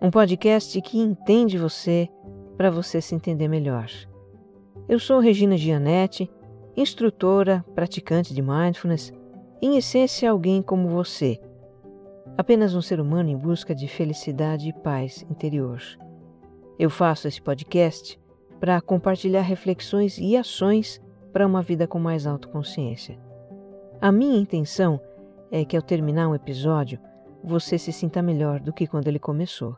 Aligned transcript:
um 0.00 0.10
podcast 0.10 0.80
que 0.82 0.98
entende 0.98 1.56
você 1.56 2.08
para 2.56 2.70
você 2.70 3.00
se 3.00 3.14
entender 3.14 3.48
melhor. 3.48 3.90
Eu 4.88 4.98
sou 4.98 5.20
Regina 5.20 5.56
Gianetti, 5.56 6.30
instrutora, 6.76 7.64
praticante 7.74 8.34
de 8.34 8.42
mindfulness, 8.42 9.12
em 9.60 9.76
essência 9.76 10.30
alguém 10.30 10.60
como 10.60 10.88
você, 10.88 11.40
apenas 12.36 12.74
um 12.74 12.82
ser 12.82 13.00
humano 13.00 13.30
em 13.30 13.36
busca 13.36 13.74
de 13.74 13.88
felicidade 13.88 14.68
e 14.68 14.72
paz 14.72 15.24
interior. 15.30 15.80
Eu 16.78 16.90
faço 16.90 17.26
esse 17.26 17.40
podcast 17.40 18.20
para 18.60 18.80
compartilhar 18.82 19.40
reflexões 19.40 20.18
e 20.18 20.36
ações 20.36 21.00
para 21.32 21.46
uma 21.46 21.62
vida 21.62 21.86
com 21.86 21.98
mais 21.98 22.26
autoconsciência. 22.26 23.18
A 24.00 24.12
minha 24.12 24.38
intenção 24.38 25.00
é 25.50 25.64
que 25.64 25.76
ao 25.76 25.82
terminar 25.82 26.28
um 26.28 26.34
episódio, 26.34 26.98
você 27.42 27.78
se 27.78 27.92
sinta 27.92 28.20
melhor 28.20 28.60
do 28.60 28.72
que 28.72 28.86
quando 28.86 29.08
ele 29.08 29.18
começou. 29.18 29.76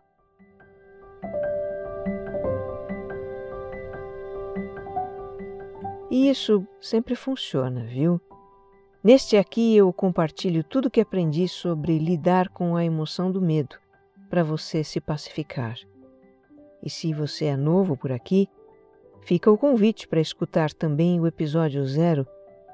E 6.18 6.28
isso 6.28 6.66
sempre 6.80 7.14
funciona, 7.14 7.84
viu? 7.84 8.20
Neste 9.04 9.36
aqui 9.36 9.76
eu 9.76 9.92
compartilho 9.92 10.64
tudo 10.64 10.86
o 10.86 10.90
que 10.90 11.00
aprendi 11.00 11.46
sobre 11.46 11.96
lidar 11.96 12.48
com 12.48 12.74
a 12.74 12.84
emoção 12.84 13.30
do 13.30 13.40
medo, 13.40 13.76
para 14.28 14.42
você 14.42 14.82
se 14.82 15.00
pacificar. 15.00 15.76
E 16.82 16.90
se 16.90 17.14
você 17.14 17.44
é 17.44 17.56
novo 17.56 17.96
por 17.96 18.10
aqui, 18.10 18.48
fica 19.22 19.48
o 19.48 19.56
convite 19.56 20.08
para 20.08 20.20
escutar 20.20 20.72
também 20.72 21.20
o 21.20 21.26
episódio 21.28 21.84
zero 21.86 22.26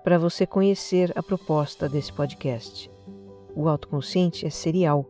para 0.03 0.17
você 0.17 0.47
conhecer 0.47 1.12
a 1.15 1.22
proposta 1.22 1.87
desse 1.87 2.15
podcast. 2.15 2.91
O 3.55 3.69
autoconsciente 3.69 4.47
é 4.47 4.50
serial, 4.50 5.05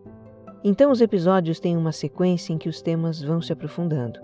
então 0.65 0.91
os 0.91 1.01
episódios 1.01 1.61
têm 1.61 1.77
uma 1.77 1.93
sequência 1.93 2.53
em 2.53 2.59
que 2.59 2.69
os 2.69 2.83
temas 2.83 3.23
vão 3.23 3.41
se 3.41 3.53
aprofundando. 3.53 4.19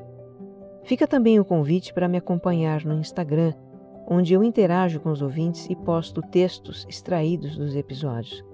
Fica 0.82 1.06
também 1.06 1.38
o 1.38 1.44
convite 1.44 1.94
para 1.94 2.08
me 2.08 2.18
acompanhar 2.18 2.84
no 2.84 2.94
Instagram, 2.98 3.54
onde 4.06 4.34
eu 4.34 4.42
interajo 4.42 5.00
com 5.00 5.10
os 5.10 5.22
ouvintes 5.22 5.66
e 5.70 5.76
posto 5.76 6.20
textos 6.22 6.86
extraídos 6.88 7.56
dos 7.56 7.74
episódios. 7.76 8.44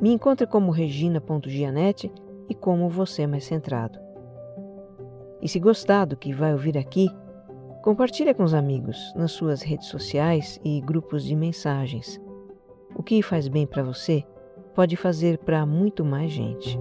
Me 0.00 0.12
encontre 0.12 0.46
como 0.46 0.70
regina.gianete 0.70 2.10
e 2.48 2.54
como 2.54 2.88
você 2.88 3.26
mais 3.26 3.44
centrado. 3.44 3.98
E 5.40 5.48
se 5.48 5.58
gostar 5.58 6.04
do 6.04 6.16
que 6.16 6.32
vai 6.32 6.52
ouvir 6.52 6.78
aqui, 6.78 7.08
Compartilhe 7.84 8.32
com 8.32 8.42
os 8.42 8.54
amigos, 8.54 9.12
nas 9.14 9.32
suas 9.32 9.60
redes 9.60 9.88
sociais 9.88 10.58
e 10.64 10.80
grupos 10.80 11.22
de 11.22 11.36
mensagens. 11.36 12.18
O 12.96 13.02
que 13.02 13.20
faz 13.20 13.46
bem 13.46 13.66
para 13.66 13.82
você 13.82 14.24
pode 14.74 14.96
fazer 14.96 15.36
para 15.36 15.66
muito 15.66 16.02
mais 16.02 16.32
gente. 16.32 16.78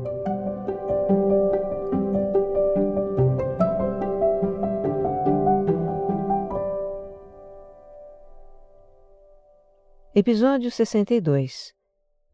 Episódio 10.15 10.69
62 10.69 11.73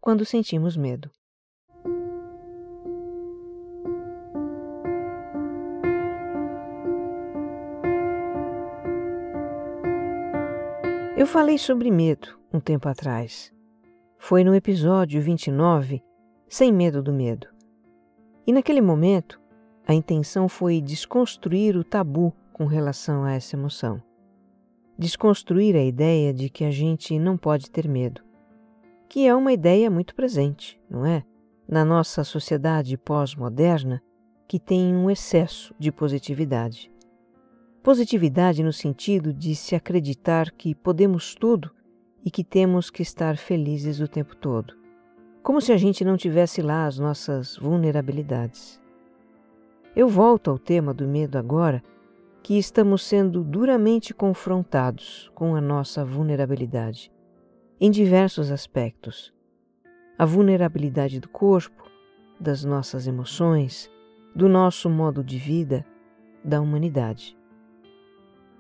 Quando 0.01 0.25
sentimos 0.25 0.75
medo. 0.75 1.09
Eu 11.15 11.25
falei 11.25 11.57
sobre 11.57 11.89
medo 11.89 12.37
um 12.51 12.59
tempo 12.59 12.89
atrás. 12.89 13.49
Foi 14.17 14.43
no 14.43 14.53
episódio 14.53 15.21
29, 15.21 16.03
Sem 16.49 16.73
Medo 16.73 17.01
do 17.01 17.13
Medo. 17.13 17.47
E 18.45 18.51
naquele 18.51 18.81
momento, 18.81 19.39
a 19.87 19.93
intenção 19.93 20.49
foi 20.49 20.81
desconstruir 20.81 21.77
o 21.77 21.85
tabu 21.85 22.35
com 22.51 22.65
relação 22.65 23.23
a 23.23 23.31
essa 23.31 23.55
emoção. 23.55 24.03
Desconstruir 24.99 25.77
a 25.77 25.81
ideia 25.81 26.33
de 26.33 26.49
que 26.49 26.65
a 26.65 26.71
gente 26.71 27.17
não 27.17 27.37
pode 27.37 27.71
ter 27.71 27.87
medo, 27.87 28.21
que 29.07 29.25
é 29.25 29.33
uma 29.33 29.53
ideia 29.53 29.89
muito 29.89 30.13
presente, 30.13 30.77
não 30.89 31.05
é? 31.05 31.23
Na 31.65 31.85
nossa 31.85 32.21
sociedade 32.25 32.97
pós-moderna, 32.97 34.03
que 34.45 34.59
tem 34.59 34.93
um 34.93 35.09
excesso 35.09 35.73
de 35.79 35.89
positividade. 35.89 36.91
Positividade 37.81 38.61
no 38.61 38.73
sentido 38.73 39.33
de 39.33 39.55
se 39.55 39.73
acreditar 39.73 40.51
que 40.51 40.75
podemos 40.75 41.33
tudo 41.33 41.71
e 42.25 42.29
que 42.29 42.43
temos 42.43 42.89
que 42.89 43.01
estar 43.01 43.37
felizes 43.37 44.01
o 44.01 44.07
tempo 44.07 44.35
todo. 44.35 44.73
Como 45.41 45.61
se 45.61 45.71
a 45.71 45.77
gente 45.77 46.03
não 46.03 46.17
tivesse 46.17 46.61
lá 46.61 46.85
as 46.85 46.99
nossas 46.99 47.55
vulnerabilidades. 47.55 48.81
Eu 49.95 50.09
volto 50.09 50.51
ao 50.51 50.59
tema 50.59 50.93
do 50.93 51.07
medo 51.07 51.37
agora, 51.37 51.81
que 52.41 52.57
estamos 52.57 53.03
sendo 53.03 53.43
duramente 53.43 54.13
confrontados 54.13 55.29
com 55.35 55.55
a 55.55 55.61
nossa 55.61 56.03
vulnerabilidade, 56.03 57.11
em 57.79 57.91
diversos 57.91 58.51
aspectos. 58.51 59.33
A 60.17 60.25
vulnerabilidade 60.25 61.19
do 61.19 61.29
corpo, 61.29 61.83
das 62.39 62.63
nossas 62.63 63.07
emoções, 63.07 63.89
do 64.35 64.47
nosso 64.47 64.89
modo 64.89 65.23
de 65.23 65.37
vida, 65.37 65.85
da 66.43 66.61
humanidade. 66.61 67.37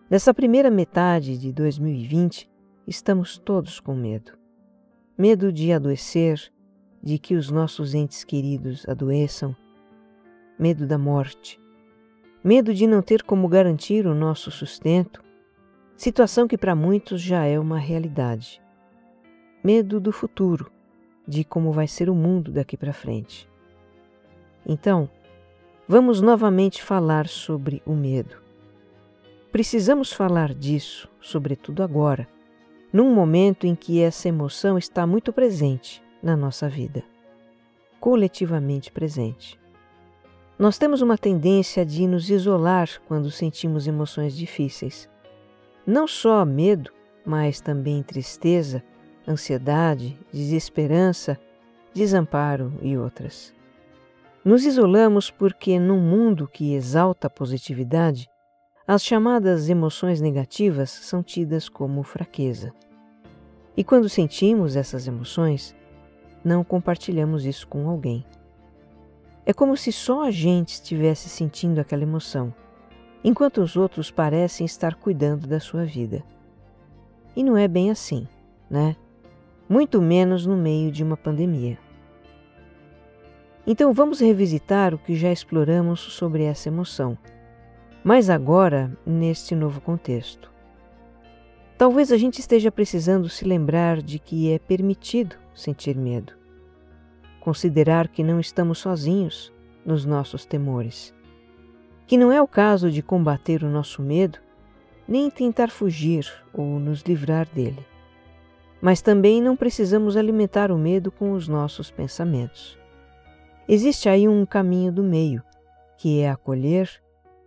Nessa 0.09 0.33
primeira 0.33 0.69
metade 0.69 1.37
de 1.37 1.53
2020, 1.53 2.49
estamos 2.87 3.37
todos 3.37 3.79
com 3.79 3.93
medo. 3.93 4.33
Medo 5.17 5.51
de 5.51 5.71
adoecer, 5.71 6.51
de 7.01 7.17
que 7.17 7.35
os 7.35 7.49
nossos 7.49 7.93
entes 7.93 8.23
queridos 8.23 8.87
adoeçam, 8.87 9.55
medo 10.57 10.85
da 10.85 10.97
morte, 10.97 11.59
medo 12.43 12.73
de 12.73 12.87
não 12.87 13.01
ter 13.01 13.23
como 13.23 13.47
garantir 13.47 14.05
o 14.05 14.15
nosso 14.15 14.49
sustento, 14.51 15.23
situação 15.95 16.47
que 16.47 16.57
para 16.57 16.75
muitos 16.75 17.21
já 17.21 17.45
é 17.45 17.59
uma 17.59 17.77
realidade. 17.77 18.61
Medo 19.63 19.99
do 19.99 20.11
futuro, 20.11 20.71
de 21.27 21.43
como 21.43 21.71
vai 21.71 21.87
ser 21.87 22.09
o 22.09 22.15
mundo 22.15 22.51
daqui 22.51 22.77
para 22.77 22.93
frente. 22.93 23.49
Então, 24.65 25.09
vamos 25.87 26.21
novamente 26.21 26.81
falar 26.81 27.27
sobre 27.27 27.81
o 27.85 27.93
medo. 27.93 28.37
Precisamos 29.51 30.13
falar 30.13 30.53
disso, 30.53 31.09
sobretudo 31.19 31.83
agora, 31.83 32.27
num 32.93 33.13
momento 33.13 33.67
em 33.67 33.75
que 33.75 34.01
essa 34.01 34.29
emoção 34.29 34.77
está 34.77 35.05
muito 35.05 35.33
presente 35.33 36.01
na 36.23 36.35
nossa 36.35 36.69
vida 36.69 37.03
coletivamente 37.99 38.91
presente. 38.91 39.58
Nós 40.59 40.77
temos 40.77 41.01
uma 41.01 41.17
tendência 41.17 41.85
de 41.85 42.05
nos 42.05 42.29
isolar 42.29 42.89
quando 43.07 43.31
sentimos 43.31 43.87
emoções 43.87 44.35
difíceis. 44.35 45.09
Não 45.87 46.05
só 46.05 46.43
medo, 46.43 46.91
mas 47.25 47.61
também 47.61 48.03
tristeza, 48.03 48.83
ansiedade, 49.25 50.19
desesperança, 50.33 51.39
desamparo 51.93 52.73
e 52.81 52.97
outras. 52.97 53.55
Nos 54.43 54.65
isolamos 54.65 55.31
porque, 55.31 55.79
num 55.79 56.01
mundo 56.01 56.45
que 56.45 56.73
exalta 56.73 57.27
a 57.27 57.29
positividade, 57.29 58.27
as 58.85 59.01
chamadas 59.01 59.69
emoções 59.69 60.19
negativas 60.19 60.89
são 60.89 61.23
tidas 61.23 61.69
como 61.69 62.03
fraqueza. 62.03 62.73
E 63.77 63.83
quando 63.83 64.09
sentimos 64.09 64.75
essas 64.75 65.07
emoções, 65.07 65.73
não 66.43 66.65
compartilhamos 66.65 67.45
isso 67.45 67.65
com 67.65 67.87
alguém. 67.87 68.25
É 69.49 69.53
como 69.53 69.75
se 69.75 69.91
só 69.91 70.25
a 70.25 70.29
gente 70.29 70.75
estivesse 70.75 71.27
sentindo 71.27 71.81
aquela 71.81 72.03
emoção, 72.03 72.53
enquanto 73.23 73.61
os 73.61 73.75
outros 73.75 74.11
parecem 74.11 74.63
estar 74.63 74.93
cuidando 74.93 75.47
da 75.47 75.59
sua 75.59 75.83
vida. 75.83 76.23
E 77.35 77.43
não 77.43 77.57
é 77.57 77.67
bem 77.67 77.89
assim, 77.89 78.27
né? 78.69 78.95
Muito 79.67 79.99
menos 79.99 80.45
no 80.45 80.55
meio 80.55 80.91
de 80.91 81.03
uma 81.03 81.17
pandemia. 81.17 81.79
Então 83.65 83.91
vamos 83.91 84.19
revisitar 84.19 84.93
o 84.93 84.99
que 84.99 85.15
já 85.15 85.31
exploramos 85.31 85.99
sobre 85.99 86.43
essa 86.43 86.69
emoção 86.69 87.17
mas 88.03 88.29
agora 88.29 88.95
neste 89.05 89.55
novo 89.55 89.81
contexto. 89.81 90.51
Talvez 91.77 92.11
a 92.11 92.17
gente 92.17 92.39
esteja 92.39 92.71
precisando 92.71 93.29
se 93.29 93.45
lembrar 93.45 94.01
de 94.01 94.19
que 94.19 94.51
é 94.51 94.59
permitido 94.59 95.35
sentir 95.53 95.95
medo, 95.95 96.33
considerar 97.39 98.07
que 98.07 98.23
não 98.23 98.39
estamos 98.39 98.79
sozinhos 98.79 99.53
nos 99.85 100.05
nossos 100.05 100.45
temores 100.45 101.13
que 102.09 102.17
não 102.17 102.31
é 102.31 102.41
o 102.41 102.47
caso 102.47 102.89
de 102.89 103.03
combater 103.03 103.63
o 103.63 103.69
nosso 103.69 104.01
medo, 104.01 104.39
nem 105.07 105.29
tentar 105.29 105.69
fugir 105.69 106.27
ou 106.51 106.79
nos 106.79 107.03
livrar 107.03 107.47
dele. 107.53 107.85
Mas 108.81 108.99
também 108.99 109.39
não 109.39 109.55
precisamos 109.55 110.17
alimentar 110.17 110.71
o 110.71 110.77
medo 110.77 111.11
com 111.11 111.33
os 111.33 111.47
nossos 111.47 111.91
pensamentos. 111.91 112.79
Existe 113.67 114.09
aí 114.09 114.27
um 114.27 114.43
caminho 114.43 114.91
do 114.91 115.03
meio, 115.03 115.43
que 115.99 116.19
é 116.19 116.31
acolher 116.31 116.89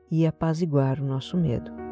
e 0.08 0.24
apaziguar 0.24 1.00
o 1.00 1.04
nosso 1.04 1.36
medo. 1.36 1.91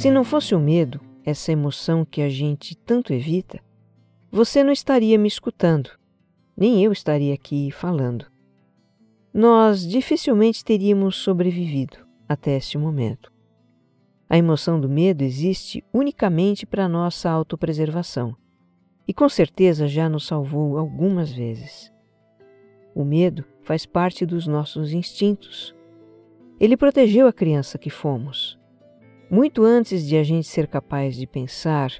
Se 0.00 0.10
não 0.10 0.24
fosse 0.24 0.54
o 0.54 0.58
medo, 0.58 0.98
essa 1.22 1.52
emoção 1.52 2.06
que 2.06 2.22
a 2.22 2.28
gente 2.30 2.74
tanto 2.74 3.12
evita, 3.12 3.60
você 4.32 4.64
não 4.64 4.72
estaria 4.72 5.18
me 5.18 5.28
escutando, 5.28 5.90
nem 6.56 6.82
eu 6.82 6.90
estaria 6.90 7.34
aqui 7.34 7.70
falando. 7.70 8.24
Nós 9.30 9.86
dificilmente 9.86 10.64
teríamos 10.64 11.16
sobrevivido 11.16 11.98
até 12.26 12.56
este 12.56 12.78
momento. 12.78 13.30
A 14.26 14.38
emoção 14.38 14.80
do 14.80 14.88
medo 14.88 15.22
existe 15.22 15.84
unicamente 15.92 16.64
para 16.64 16.88
nossa 16.88 17.28
autopreservação 17.28 18.34
e 19.06 19.12
com 19.12 19.28
certeza 19.28 19.86
já 19.86 20.08
nos 20.08 20.26
salvou 20.26 20.78
algumas 20.78 21.30
vezes. 21.30 21.92
O 22.94 23.04
medo 23.04 23.44
faz 23.60 23.84
parte 23.84 24.24
dos 24.24 24.46
nossos 24.46 24.94
instintos. 24.94 25.74
Ele 26.58 26.74
protegeu 26.74 27.26
a 27.26 27.32
criança 27.34 27.76
que 27.76 27.90
fomos 27.90 28.58
muito 29.30 29.62
antes 29.62 30.04
de 30.04 30.16
a 30.16 30.24
gente 30.24 30.48
ser 30.48 30.66
capaz 30.66 31.14
de 31.14 31.26
pensar, 31.26 31.92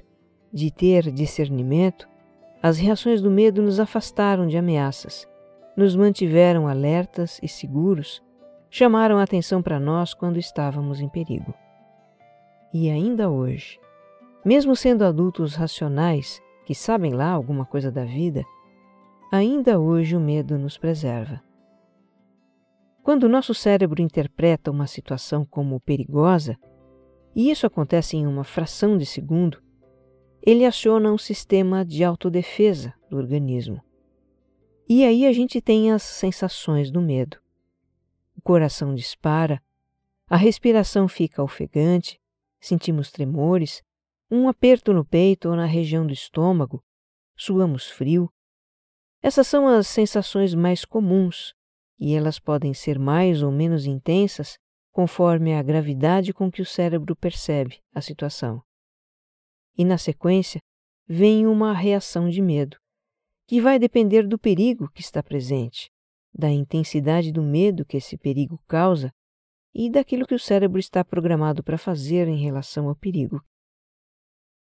de 0.51 0.69
ter 0.69 1.09
discernimento, 1.11 2.07
as 2.61 2.77
reações 2.77 3.21
do 3.21 3.31
medo 3.31 3.61
nos 3.61 3.79
afastaram 3.79 4.45
de 4.45 4.57
ameaças, 4.57 5.25
nos 5.77 5.95
mantiveram 5.95 6.67
alertas 6.67 7.39
e 7.41 7.47
seguros, 7.47 8.21
chamaram 8.69 9.17
a 9.17 9.23
atenção 9.23 9.61
para 9.61 9.79
nós 9.79 10.13
quando 10.13 10.37
estávamos 10.37 10.99
em 10.99 11.07
perigo. 11.07 11.53
E 12.73 12.89
ainda 12.89 13.29
hoje, 13.29 13.79
mesmo 14.43 14.75
sendo 14.75 15.05
adultos 15.05 15.55
racionais 15.55 16.41
que 16.65 16.75
sabem 16.75 17.13
lá 17.13 17.29
alguma 17.31 17.65
coisa 17.65 17.89
da 17.89 18.03
vida, 18.03 18.43
ainda 19.31 19.79
hoje 19.79 20.17
o 20.17 20.19
medo 20.19 20.57
nos 20.57 20.77
preserva. 20.77 21.41
Quando 23.01 23.23
o 23.23 23.29
nosso 23.29 23.53
cérebro 23.53 24.01
interpreta 24.01 24.69
uma 24.69 24.85
situação 24.85 25.43
como 25.43 25.79
perigosa, 25.79 26.55
e 27.35 27.49
isso 27.49 27.65
acontece 27.65 28.17
em 28.17 28.27
uma 28.27 28.43
fração 28.43 28.97
de 28.97 29.05
segundo, 29.05 29.61
ele 30.41 30.65
aciona 30.65 31.11
um 31.11 31.17
sistema 31.17 31.85
de 31.85 32.03
autodefesa 32.03 32.93
do 33.09 33.17
organismo. 33.17 33.81
E 34.89 35.05
aí 35.05 35.25
a 35.25 35.31
gente 35.31 35.61
tem 35.61 35.91
as 35.91 36.03
sensações 36.03 36.91
do 36.91 37.01
medo. 37.01 37.37
O 38.35 38.41
coração 38.41 38.93
dispara, 38.93 39.61
a 40.27 40.35
respiração 40.35 41.07
fica 41.07 41.43
ofegante, 41.43 42.19
sentimos 42.59 43.11
tremores, 43.11 43.81
um 44.29 44.49
aperto 44.49 44.93
no 44.93 45.05
peito 45.05 45.49
ou 45.49 45.55
na 45.55 45.65
região 45.65 46.05
do 46.05 46.13
estômago, 46.13 46.83
suamos 47.35 47.89
frio. 47.89 48.31
Essas 49.21 49.47
são 49.47 49.67
as 49.67 49.87
sensações 49.87 50.55
mais 50.55 50.83
comuns 50.83 51.53
e 51.99 52.15
elas 52.15 52.39
podem 52.39 52.73
ser 52.73 52.97
mais 52.97 53.43
ou 53.43 53.51
menos 53.51 53.85
intensas 53.85 54.57
conforme 54.91 55.53
a 55.53 55.63
gravidade 55.63 56.33
com 56.33 56.51
que 56.51 56.61
o 56.61 56.65
cérebro 56.65 57.15
percebe 57.15 57.79
a 57.93 58.01
situação. 58.01 58.61
E 59.77 59.85
na 59.85 59.97
sequência, 59.97 60.61
vem 61.07 61.47
uma 61.47 61.73
reação 61.73 62.29
de 62.29 62.41
medo, 62.41 62.77
que 63.47 63.61
vai 63.61 63.79
depender 63.79 64.27
do 64.27 64.37
perigo 64.37 64.89
que 64.91 65.01
está 65.01 65.23
presente, 65.23 65.89
da 66.33 66.49
intensidade 66.49 67.31
do 67.31 67.41
medo 67.41 67.85
que 67.85 67.97
esse 67.97 68.17
perigo 68.17 68.61
causa 68.67 69.11
e 69.73 69.89
daquilo 69.89 70.25
que 70.25 70.35
o 70.35 70.39
cérebro 70.39 70.79
está 70.79 71.03
programado 71.03 71.63
para 71.63 71.77
fazer 71.77 72.27
em 72.27 72.41
relação 72.41 72.87
ao 72.87 72.95
perigo. 72.95 73.41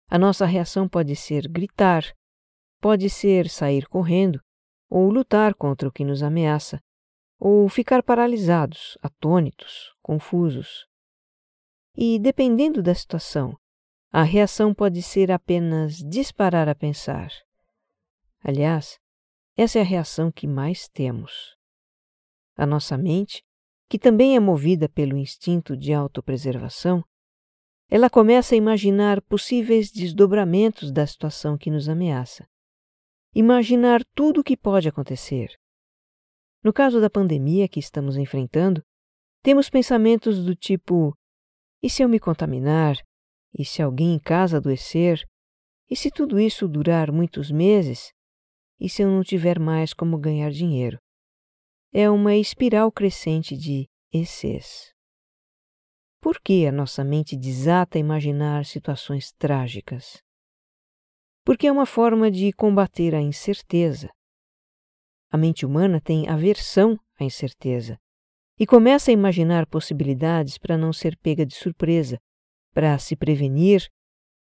A 0.08 0.18
nossa 0.18 0.46
reação 0.46 0.88
pode 0.88 1.14
ser 1.16 1.48
gritar, 1.48 2.04
pode 2.80 3.10
ser 3.10 3.48
sair 3.48 3.86
correndo 3.88 4.40
ou 4.88 5.10
lutar 5.10 5.54
contra 5.54 5.88
o 5.88 5.92
que 5.92 6.04
nos 6.04 6.22
ameaça, 6.22 6.80
ou 7.38 7.68
ficar 7.68 8.02
paralisados, 8.02 8.96
atônitos, 9.02 9.94
confusos. 10.02 10.86
E, 11.94 12.18
dependendo 12.18 12.82
da 12.82 12.94
situação, 12.94 13.56
a 14.10 14.22
reação 14.22 14.72
pode 14.72 15.02
ser 15.02 15.30
apenas 15.30 15.96
disparar 15.96 16.68
a 16.68 16.74
pensar. 16.74 17.30
Aliás, 18.42 18.98
essa 19.56 19.78
é 19.78 19.82
a 19.82 19.84
reação 19.84 20.30
que 20.30 20.46
mais 20.46 20.88
temos. 20.88 21.56
A 22.56 22.64
nossa 22.64 22.96
mente, 22.96 23.42
que 23.88 23.98
também 23.98 24.36
é 24.36 24.40
movida 24.40 24.88
pelo 24.88 25.16
instinto 25.16 25.76
de 25.76 25.92
autopreservação, 25.92 27.04
ela 27.88 28.10
começa 28.10 28.54
a 28.54 28.58
imaginar 28.58 29.22
possíveis 29.22 29.92
desdobramentos 29.92 30.90
da 30.90 31.06
situação 31.06 31.56
que 31.56 31.70
nos 31.70 31.88
ameaça. 31.88 32.48
Imaginar 33.34 34.02
tudo 34.14 34.40
o 34.40 34.44
que 34.44 34.56
pode 34.56 34.88
acontecer 34.88 35.56
no 36.66 36.72
caso 36.72 37.00
da 37.00 37.08
pandemia 37.08 37.68
que 37.68 37.78
estamos 37.78 38.16
enfrentando, 38.16 38.82
temos 39.40 39.70
pensamentos 39.70 40.44
do 40.44 40.52
tipo: 40.52 41.16
e 41.80 41.88
se 41.88 42.02
eu 42.02 42.08
me 42.08 42.18
contaminar? 42.18 42.96
E 43.56 43.64
se 43.64 43.80
alguém 43.80 44.14
em 44.14 44.18
casa 44.18 44.56
adoecer? 44.56 45.24
E 45.88 45.94
se 45.94 46.10
tudo 46.10 46.40
isso 46.40 46.66
durar 46.66 47.12
muitos 47.12 47.52
meses? 47.52 48.10
E 48.80 48.88
se 48.88 49.02
eu 49.02 49.08
não 49.08 49.22
tiver 49.22 49.60
mais 49.60 49.94
como 49.94 50.18
ganhar 50.18 50.50
dinheiro? 50.50 50.98
É 51.94 52.10
uma 52.10 52.34
espiral 52.34 52.90
crescente 52.90 53.56
de 53.56 53.88
ECs. 54.12 54.92
Por 56.20 56.40
que 56.40 56.66
a 56.66 56.72
nossa 56.72 57.04
mente 57.04 57.36
desata 57.36 57.96
a 57.96 58.00
imaginar 58.00 58.66
situações 58.66 59.30
trágicas? 59.38 60.20
Porque 61.44 61.68
é 61.68 61.72
uma 61.72 61.86
forma 61.86 62.28
de 62.28 62.52
combater 62.52 63.14
a 63.14 63.20
incerteza, 63.20 64.10
a 65.30 65.36
mente 65.36 65.66
humana 65.66 66.00
tem 66.00 66.28
aversão 66.28 66.98
à 67.18 67.24
incerteza 67.24 67.98
e 68.58 68.66
começa 68.66 69.10
a 69.10 69.14
imaginar 69.14 69.66
possibilidades 69.66 70.56
para 70.56 70.78
não 70.78 70.92
ser 70.92 71.16
pega 71.18 71.44
de 71.44 71.54
surpresa, 71.54 72.18
para 72.72 72.98
se 72.98 73.14
prevenir, 73.14 73.86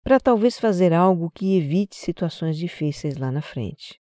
para 0.02 0.18
talvez 0.18 0.58
fazer 0.58 0.92
algo 0.92 1.30
que 1.30 1.56
evite 1.56 1.94
situações 1.94 2.56
difíceis 2.56 3.16
lá 3.16 3.30
na 3.30 3.40
frente. 3.40 4.00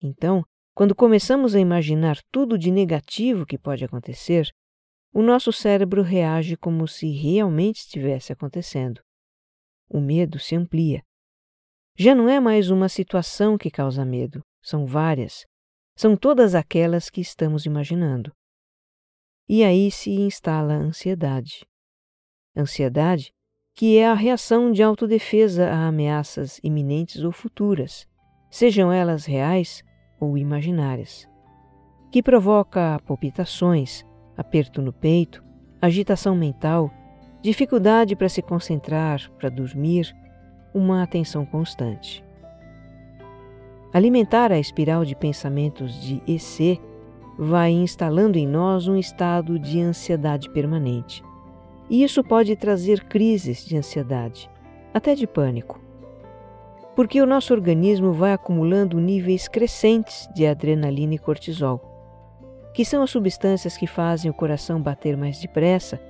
Então, 0.00 0.44
quando 0.74 0.94
começamos 0.94 1.54
a 1.54 1.60
imaginar 1.60 2.18
tudo 2.30 2.56
de 2.56 2.70
negativo 2.70 3.44
que 3.44 3.58
pode 3.58 3.84
acontecer, 3.84 4.48
o 5.12 5.20
nosso 5.20 5.52
cérebro 5.52 6.02
reage 6.02 6.56
como 6.56 6.86
se 6.88 7.10
realmente 7.10 7.80
estivesse 7.80 8.32
acontecendo. 8.32 9.02
O 9.88 10.00
medo 10.00 10.38
se 10.38 10.54
amplia. 10.54 11.02
Já 11.96 12.14
não 12.14 12.28
é 12.28 12.40
mais 12.40 12.70
uma 12.70 12.88
situação 12.88 13.58
que 13.58 13.70
causa 13.70 14.04
medo, 14.04 14.42
são 14.62 14.86
várias, 14.86 15.44
são 15.94 16.16
todas 16.16 16.54
aquelas 16.54 17.10
que 17.10 17.20
estamos 17.20 17.66
imaginando. 17.66 18.32
E 19.48 19.64
aí 19.64 19.90
se 19.90 20.10
instala 20.10 20.74
a 20.74 20.78
ansiedade. 20.78 21.66
Ansiedade, 22.56 23.32
que 23.74 23.96
é 23.98 24.06
a 24.06 24.14
reação 24.14 24.70
de 24.70 24.82
autodefesa 24.82 25.68
a 25.68 25.88
ameaças 25.88 26.60
iminentes 26.62 27.22
ou 27.22 27.32
futuras, 27.32 28.06
sejam 28.50 28.92
elas 28.92 29.24
reais 29.24 29.82
ou 30.20 30.36
imaginárias, 30.36 31.26
que 32.10 32.22
provoca 32.22 33.00
palpitações, 33.06 34.04
aperto 34.36 34.82
no 34.82 34.92
peito, 34.92 35.42
agitação 35.80 36.36
mental, 36.36 36.90
dificuldade 37.42 38.14
para 38.14 38.28
se 38.28 38.42
concentrar, 38.42 39.30
para 39.38 39.48
dormir, 39.48 40.14
uma 40.74 41.02
atenção 41.02 41.44
constante. 41.44 42.24
Alimentar 43.92 44.50
a 44.50 44.58
espiral 44.58 45.04
de 45.04 45.14
pensamentos 45.14 46.00
de 46.00 46.22
EC 46.26 46.80
vai 47.36 47.70
instalando 47.70 48.38
em 48.38 48.46
nós 48.46 48.88
um 48.88 48.96
estado 48.96 49.58
de 49.58 49.80
ansiedade 49.80 50.48
permanente. 50.48 51.22
E 51.90 52.02
isso 52.02 52.24
pode 52.24 52.56
trazer 52.56 53.04
crises 53.04 53.64
de 53.64 53.76
ansiedade, 53.76 54.48
até 54.94 55.14
de 55.14 55.26
pânico. 55.26 55.78
Porque 56.96 57.20
o 57.20 57.26
nosso 57.26 57.52
organismo 57.52 58.12
vai 58.12 58.32
acumulando 58.32 58.98
níveis 58.98 59.46
crescentes 59.46 60.26
de 60.34 60.46
adrenalina 60.46 61.14
e 61.14 61.18
cortisol, 61.18 61.80
que 62.72 62.86
são 62.86 63.02
as 63.02 63.10
substâncias 63.10 63.76
que 63.76 63.86
fazem 63.86 64.30
o 64.30 64.34
coração 64.34 64.80
bater 64.80 65.18
mais 65.18 65.38
depressa, 65.38 66.00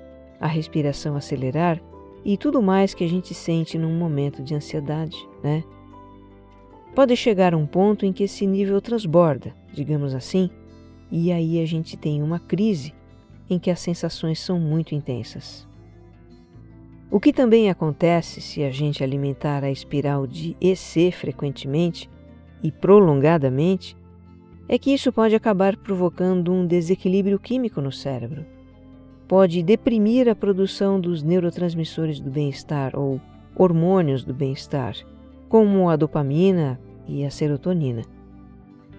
a 0.40 0.46
respiração 0.46 1.16
acelerar 1.16 1.80
e 2.24 2.36
tudo 2.36 2.62
mais 2.62 2.94
que 2.94 3.02
a 3.02 3.08
gente 3.08 3.34
sente 3.34 3.76
num 3.76 3.96
momento 3.96 4.40
de 4.40 4.54
ansiedade, 4.54 5.16
né? 5.42 5.64
Pode 6.94 7.16
chegar 7.16 7.54
a 7.54 7.56
um 7.56 7.66
ponto 7.66 8.04
em 8.04 8.12
que 8.12 8.24
esse 8.24 8.46
nível 8.46 8.80
transborda, 8.80 9.54
digamos 9.72 10.14
assim, 10.14 10.50
e 11.10 11.32
aí 11.32 11.60
a 11.60 11.66
gente 11.66 11.96
tem 11.96 12.22
uma 12.22 12.38
crise 12.38 12.94
em 13.48 13.58
que 13.58 13.70
as 13.70 13.80
sensações 13.80 14.38
são 14.38 14.60
muito 14.60 14.94
intensas. 14.94 15.66
O 17.10 17.18
que 17.18 17.32
também 17.32 17.70
acontece 17.70 18.40
se 18.40 18.62
a 18.62 18.70
gente 18.70 19.02
alimentar 19.02 19.64
a 19.64 19.70
espiral 19.70 20.26
de 20.26 20.56
EC 20.60 21.12
frequentemente 21.12 22.10
e 22.62 22.70
prolongadamente 22.70 23.96
é 24.68 24.78
que 24.78 24.92
isso 24.92 25.12
pode 25.12 25.34
acabar 25.34 25.76
provocando 25.76 26.52
um 26.52 26.66
desequilíbrio 26.66 27.38
químico 27.38 27.80
no 27.80 27.92
cérebro. 27.92 28.44
Pode 29.26 29.62
deprimir 29.62 30.28
a 30.28 30.34
produção 30.34 31.00
dos 31.00 31.22
neurotransmissores 31.22 32.20
do 32.20 32.30
bem-estar 32.30 32.98
ou 32.98 33.20
hormônios 33.56 34.24
do 34.24 34.32
bem-estar, 34.32 34.94
como 35.52 35.90
a 35.90 35.96
dopamina 35.96 36.80
e 37.06 37.26
a 37.26 37.30
serotonina. 37.30 38.04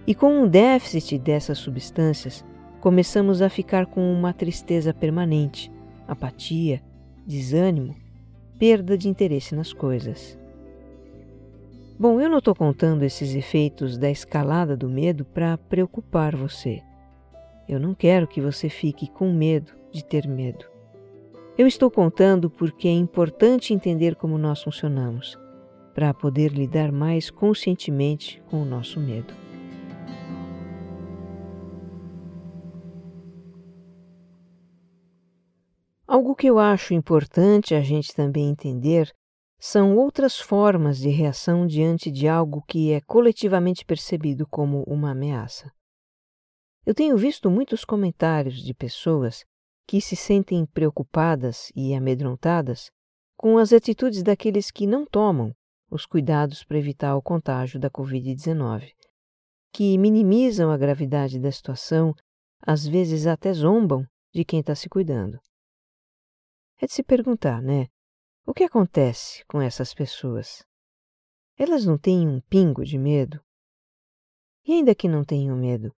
E 0.05 0.13
com 0.13 0.43
um 0.43 0.47
déficit 0.47 1.17
dessas 1.17 1.57
substâncias, 1.57 2.45
começamos 2.79 3.41
a 3.41 3.49
ficar 3.49 3.87
com 3.87 4.13
uma 4.13 4.31
tristeza 4.33 4.93
permanente, 4.93 5.71
apatia, 6.07 6.79
desânimo 7.25 7.95
perda 8.59 8.95
de 8.95 9.09
interesse 9.09 9.55
nas 9.55 9.73
coisas. 9.73 10.37
Bom, 11.97 12.21
eu 12.21 12.29
não 12.29 12.37
estou 12.37 12.53
contando 12.53 13.01
esses 13.01 13.33
efeitos 13.33 13.97
da 13.97 14.11
escalada 14.11 14.77
do 14.77 14.87
medo 14.87 15.25
para 15.25 15.57
preocupar 15.57 16.35
você. 16.35 16.83
Eu 17.67 17.79
não 17.79 17.95
quero 17.95 18.27
que 18.27 18.39
você 18.39 18.69
fique 18.69 19.09
com 19.09 19.33
medo 19.33 19.71
de 19.91 20.05
ter 20.05 20.27
medo. 20.27 20.65
Eu 21.57 21.65
estou 21.65 21.89
contando 21.89 22.47
porque 22.47 22.87
é 22.87 22.93
importante 22.93 23.73
entender 23.73 24.15
como 24.15 24.37
nós 24.37 24.61
funcionamos, 24.61 25.35
para 25.93 26.13
poder 26.13 26.51
lidar 26.51 26.91
mais 26.91 27.29
conscientemente 27.29 28.41
com 28.49 28.61
o 28.61 28.65
nosso 28.65 28.99
medo. 28.99 29.33
Algo 36.07 36.35
que 36.35 36.47
eu 36.47 36.59
acho 36.59 36.93
importante 36.93 37.73
a 37.73 37.81
gente 37.81 38.13
também 38.13 38.49
entender 38.49 39.11
são 39.59 39.95
outras 39.95 40.39
formas 40.39 40.99
de 40.99 41.09
reação 41.09 41.65
diante 41.65 42.11
de 42.11 42.27
algo 42.27 42.61
que 42.67 42.91
é 42.91 42.99
coletivamente 43.01 43.85
percebido 43.85 44.45
como 44.45 44.83
uma 44.83 45.11
ameaça. 45.11 45.71
Eu 46.85 46.93
tenho 46.93 47.17
visto 47.17 47.49
muitos 47.49 47.85
comentários 47.85 48.61
de 48.61 48.73
pessoas 48.73 49.45
que 49.87 50.01
se 50.01 50.15
sentem 50.15 50.65
preocupadas 50.65 51.71
e 51.75 51.95
amedrontadas 51.95 52.91
com 53.37 53.57
as 53.57 53.71
atitudes 53.71 54.21
daqueles 54.21 54.69
que 54.69 54.85
não 54.85 55.05
tomam 55.05 55.55
os 55.93 56.07
cuidados 56.07 56.63
para 56.63 56.79
evitar 56.79 57.15
o 57.15 57.21
contágio 57.21 57.79
da 57.79 57.87
Covid-19, 57.87 58.93
que 59.71 59.95
minimizam 59.95 60.71
a 60.71 60.77
gravidade 60.77 61.39
da 61.39 61.51
situação, 61.51 62.15
às 62.59 62.87
vezes 62.87 63.27
até 63.27 63.53
zombam 63.53 64.03
de 64.33 64.43
quem 64.43 64.59
está 64.59 64.73
se 64.73 64.89
cuidando. 64.89 65.39
É 66.81 66.87
de 66.87 66.93
se 66.93 67.03
perguntar, 67.03 67.61
né? 67.61 67.87
O 68.43 68.53
que 68.55 68.63
acontece 68.63 69.45
com 69.45 69.61
essas 69.61 69.93
pessoas? 69.93 70.65
Elas 71.55 71.85
não 71.85 71.97
têm 71.97 72.27
um 72.27 72.41
pingo 72.41 72.83
de 72.83 72.97
medo? 72.97 73.39
E 74.65 74.73
ainda 74.73 74.95
que 74.95 75.07
não 75.07 75.23
tenham 75.23 75.55
medo, 75.55 75.93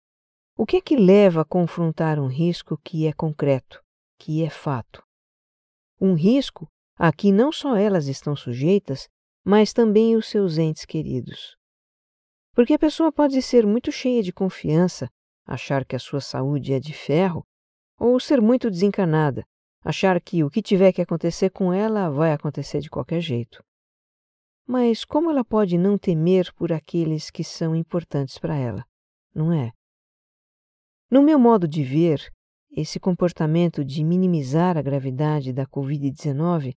o 0.57 0.65
que 0.65 0.77
é 0.77 0.81
que 0.81 0.97
leva 0.97 1.41
a 1.41 1.45
confrontar 1.45 2.19
um 2.19 2.27
risco 2.27 2.77
que 2.83 3.07
é 3.07 3.13
concreto, 3.13 3.81
que 4.17 4.43
é 4.43 4.49
fato? 4.49 5.01
Um 6.01 6.15
risco 6.15 6.67
a 6.97 7.13
que 7.13 7.31
não 7.31 7.51
só 7.51 7.77
elas 7.77 8.07
estão 8.07 8.35
sujeitas, 8.35 9.07
mas 9.45 9.71
também 9.71 10.15
os 10.15 10.27
seus 10.27 10.57
entes 10.57 10.85
queridos. 10.85 11.55
Porque 12.51 12.73
a 12.73 12.79
pessoa 12.79 13.11
pode 13.11 13.39
ser 13.43 13.63
muito 13.65 13.91
cheia 13.91 14.23
de 14.23 14.33
confiança, 14.33 15.07
achar 15.45 15.85
que 15.85 15.95
a 15.95 15.99
sua 15.99 16.19
saúde 16.19 16.73
é 16.73 16.79
de 16.79 16.93
ferro, 16.93 17.45
ou 17.99 18.19
ser 18.19 18.41
muito 18.41 18.71
desencanada, 18.71 19.45
achar 19.83 20.19
que 20.19 20.43
o 20.43 20.49
que 20.49 20.63
tiver 20.63 20.91
que 20.91 21.01
acontecer 21.01 21.51
com 21.51 21.71
ela 21.71 22.09
vai 22.09 22.33
acontecer 22.33 22.79
de 22.79 22.89
qualquer 22.89 23.21
jeito. 23.21 23.63
Mas 24.65 25.05
como 25.05 25.29
ela 25.29 25.45
pode 25.45 25.77
não 25.77 25.95
temer 25.95 26.51
por 26.55 26.73
aqueles 26.73 27.29
que 27.29 27.43
são 27.43 27.75
importantes 27.75 28.39
para 28.39 28.55
ela, 28.55 28.83
não 29.33 29.53
é? 29.53 29.71
No 31.11 31.21
meu 31.21 31.37
modo 31.37 31.67
de 31.67 31.83
ver, 31.83 32.33
esse 32.71 32.99
comportamento 32.99 33.85
de 33.85 34.03
minimizar 34.03 34.75
a 34.75 34.81
gravidade 34.81 35.53
da 35.53 35.67
Covid-19, 35.67 36.73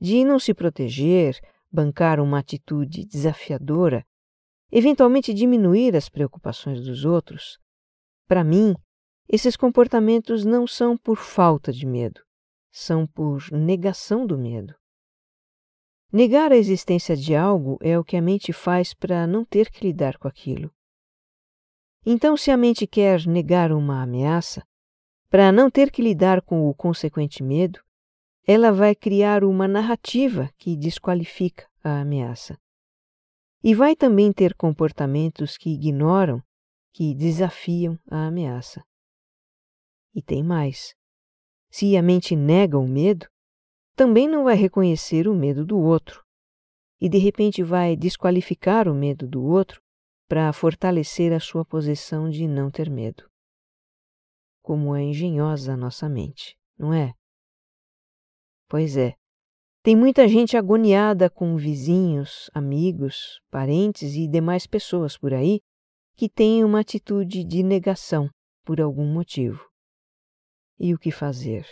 de 0.00 0.24
não 0.24 0.38
se 0.38 0.54
proteger, 0.54 1.40
bancar 1.74 2.20
uma 2.20 2.38
atitude 2.38 3.04
desafiadora, 3.04 4.06
eventualmente 4.70 5.34
diminuir 5.34 5.96
as 5.96 6.08
preocupações 6.08 6.80
dos 6.80 7.04
outros, 7.04 7.58
para 8.28 8.44
mim, 8.44 8.74
esses 9.28 9.56
comportamentos 9.56 10.44
não 10.44 10.66
são 10.66 10.96
por 10.96 11.16
falta 11.16 11.72
de 11.72 11.84
medo, 11.84 12.22
são 12.70 13.06
por 13.06 13.50
negação 13.50 14.24
do 14.24 14.38
medo. 14.38 14.74
Negar 16.12 16.52
a 16.52 16.56
existência 16.56 17.16
de 17.16 17.34
algo 17.34 17.76
é 17.82 17.98
o 17.98 18.04
que 18.04 18.16
a 18.16 18.22
mente 18.22 18.52
faz 18.52 18.94
para 18.94 19.26
não 19.26 19.44
ter 19.44 19.68
que 19.68 19.84
lidar 19.84 20.16
com 20.16 20.28
aquilo. 20.28 20.70
Então, 22.06 22.36
se 22.36 22.50
a 22.52 22.56
mente 22.56 22.86
quer 22.86 23.26
negar 23.26 23.72
uma 23.72 24.02
ameaça, 24.02 24.62
para 25.28 25.50
não 25.50 25.68
ter 25.68 25.90
que 25.90 26.00
lidar 26.00 26.40
com 26.40 26.68
o 26.68 26.74
consequente 26.74 27.42
medo, 27.42 27.80
ela 28.46 28.70
vai 28.72 28.94
criar 28.94 29.44
uma 29.44 29.66
narrativa 29.66 30.50
que 30.58 30.76
desqualifica 30.76 31.68
a 31.82 32.00
ameaça. 32.00 32.58
E 33.62 33.74
vai 33.74 33.96
também 33.96 34.32
ter 34.32 34.54
comportamentos 34.54 35.56
que 35.56 35.70
ignoram, 35.70 36.42
que 36.92 37.14
desafiam 37.14 37.98
a 38.10 38.26
ameaça. 38.26 38.84
E 40.14 40.22
tem 40.22 40.42
mais. 40.42 40.94
Se 41.70 41.96
a 41.96 42.02
mente 42.02 42.36
nega 42.36 42.78
o 42.78 42.86
medo, 42.86 43.26
também 43.96 44.28
não 44.28 44.44
vai 44.44 44.54
reconhecer 44.54 45.26
o 45.26 45.34
medo 45.34 45.64
do 45.64 45.78
outro 45.78 46.24
e 47.04 47.08
de 47.08 47.18
repente 47.18 47.62
vai 47.62 47.96
desqualificar 47.96 48.88
o 48.88 48.94
medo 48.94 49.26
do 49.26 49.44
outro 49.44 49.82
para 50.26 50.50
fortalecer 50.54 51.34
a 51.34 51.40
sua 51.40 51.62
posição 51.62 52.30
de 52.30 52.48
não 52.48 52.70
ter 52.70 52.88
medo. 52.88 53.28
Como 54.62 54.94
é 54.96 55.02
engenhosa 55.02 55.74
a 55.74 55.76
nossa 55.76 56.08
mente, 56.08 56.56
não 56.78 56.94
é? 56.94 57.12
Pois 58.68 58.96
é. 58.96 59.14
Tem 59.82 59.94
muita 59.94 60.26
gente 60.26 60.56
agoniada 60.56 61.28
com 61.28 61.56
vizinhos, 61.56 62.50
amigos, 62.54 63.40
parentes 63.50 64.14
e 64.14 64.26
demais 64.26 64.66
pessoas 64.66 65.18
por 65.18 65.34
aí 65.34 65.60
que 66.16 66.28
têm 66.28 66.64
uma 66.64 66.80
atitude 66.80 67.44
de 67.44 67.62
negação 67.62 68.30
por 68.64 68.80
algum 68.80 69.06
motivo 69.06 69.68
e 70.78 70.94
o 70.94 70.98
que 70.98 71.10
fazer. 71.10 71.66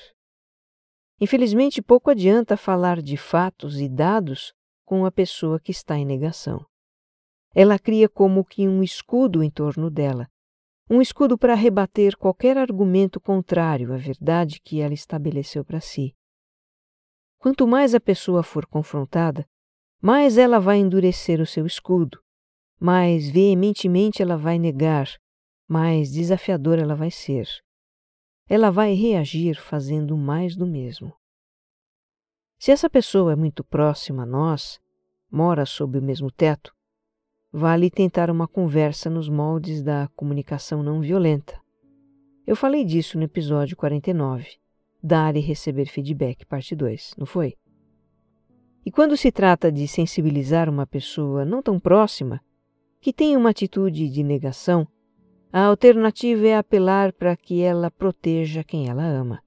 Infelizmente, 1.21 1.81
pouco 1.81 2.11
adianta 2.11 2.57
falar 2.57 3.01
de 3.01 3.17
fatos 3.17 3.81
e 3.81 3.89
dados 3.89 4.53
com 4.85 5.07
a 5.07 5.11
pessoa 5.11 5.59
que 5.61 5.71
está 5.71 5.97
em 5.97 6.05
negação. 6.05 6.65
Ela 7.55 7.79
cria 7.79 8.09
como 8.09 8.45
que 8.45 8.67
um 8.69 8.83
escudo 8.83 9.43
em 9.43 9.51
torno 9.51 9.89
dela, 9.89 10.29
um 10.91 11.01
escudo 11.01 11.39
para 11.39 11.55
rebater 11.55 12.17
qualquer 12.17 12.59
argumento 12.59 13.21
contrário 13.21 13.93
à 13.95 13.97
verdade 13.97 14.61
que 14.61 14.81
ela 14.81 14.93
estabeleceu 14.93 15.65
para 15.65 15.81
si. 15.81 16.15
Quanto 17.43 17.67
mais 17.67 17.95
a 17.95 18.01
pessoa 18.01 18.43
for 18.43 18.65
confrontada, 18.65 19.45
mais 20.01 20.39
ela 20.39 20.59
vai 20.59 20.79
endurecer 20.79 21.41
o 21.41 21.47
seu 21.47 21.67
escudo, 21.67 22.19
mais 22.81 23.29
veementemente 23.29 24.23
ela 24.23 24.37
vai 24.37 24.59
negar, 24.59 25.09
mais 25.69 26.13
desafiadora 26.13 26.81
ela 26.81 26.95
vai 26.95 27.11
ser 27.11 27.47
ela 28.49 28.71
vai 28.71 28.93
reagir 28.93 29.55
fazendo 29.55 30.15
mais 30.15 30.55
do 30.55 30.67
mesmo. 30.67 31.15
Se 32.59 32.71
essa 32.71 32.91
pessoa 32.91 33.33
é 33.33 33.37
muito 33.37 33.65
próxima 33.65 34.25
a 34.25 34.27
nós, 34.27 34.79
mora 35.31 35.65
sob 35.65 35.99
o 35.99 36.03
mesmo 36.03 36.31
teto, 36.31 36.71
vale 37.51 37.91
tentar 37.91 38.31
uma 38.31 38.47
conversa 38.47 39.09
nos 39.09 39.27
moldes 39.27 39.83
da 39.83 40.07
comunicação 40.15 40.83
não 40.83 41.01
violenta. 41.01 41.59
Eu 42.47 42.55
falei 42.55 42.85
disso 42.85 43.17
no 43.17 43.25
episódio 43.25 43.75
49, 43.75 44.59
Dar 45.03 45.37
e 45.37 45.41
Receber 45.41 45.87
Feedback, 45.87 46.47
parte 46.47 46.77
2, 46.77 47.15
não 47.19 47.27
foi? 47.27 47.55
E 48.87 48.91
quando 48.91 49.17
se 49.17 49.33
trata 49.33 49.71
de 49.71 49.89
sensibilizar 49.89 50.69
uma 50.69 50.87
pessoa 50.87 51.45
não 51.45 51.61
tão 51.61 51.81
próxima, 51.81 52.41
que 53.01 53.13
tem 53.13 53.37
uma 53.37 53.51
atitude 53.51 54.09
de 54.09 54.23
negação, 54.23 54.87
a 55.53 55.65
alternativa 55.65 56.47
é 56.47 56.57
apelar 56.57 57.13
para 57.13 57.37
que 57.37 57.61
ela 57.61 57.91
proteja 57.91 58.63
quem 58.63 58.89
ela 58.89 59.05
ama. 59.05 59.43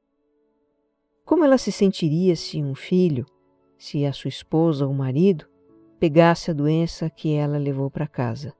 Como 1.23 1.43
ela 1.43 1.57
se 1.57 1.71
sentiria 1.71 2.35
se 2.35 2.61
um 2.61 2.75
filho, 2.75 3.25
se 3.77 4.05
a 4.05 4.13
sua 4.13 4.29
esposa 4.29 4.85
ou 4.85 4.93
marido, 4.93 5.47
pegasse 5.99 6.51
a 6.51 6.53
doença 6.53 7.09
que 7.09 7.33
ela 7.33 7.57
levou 7.57 7.89
para 7.89 8.07
casa, 8.07 8.53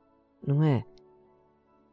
não 0.45 0.63
é? 0.63 0.83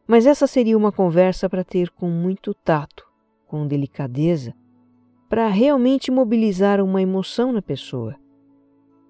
Mas 0.06 0.26
essa 0.26 0.46
seria 0.46 0.76
uma 0.76 0.92
conversa 0.92 1.48
para 1.48 1.64
ter 1.64 1.90
com 1.90 2.08
muito 2.08 2.54
tato, 2.54 3.04
com 3.46 3.66
delicadeza, 3.66 4.54
para 5.32 5.48
realmente 5.48 6.10
mobilizar 6.10 6.78
uma 6.78 7.00
emoção 7.00 7.52
na 7.52 7.62
pessoa. 7.62 8.14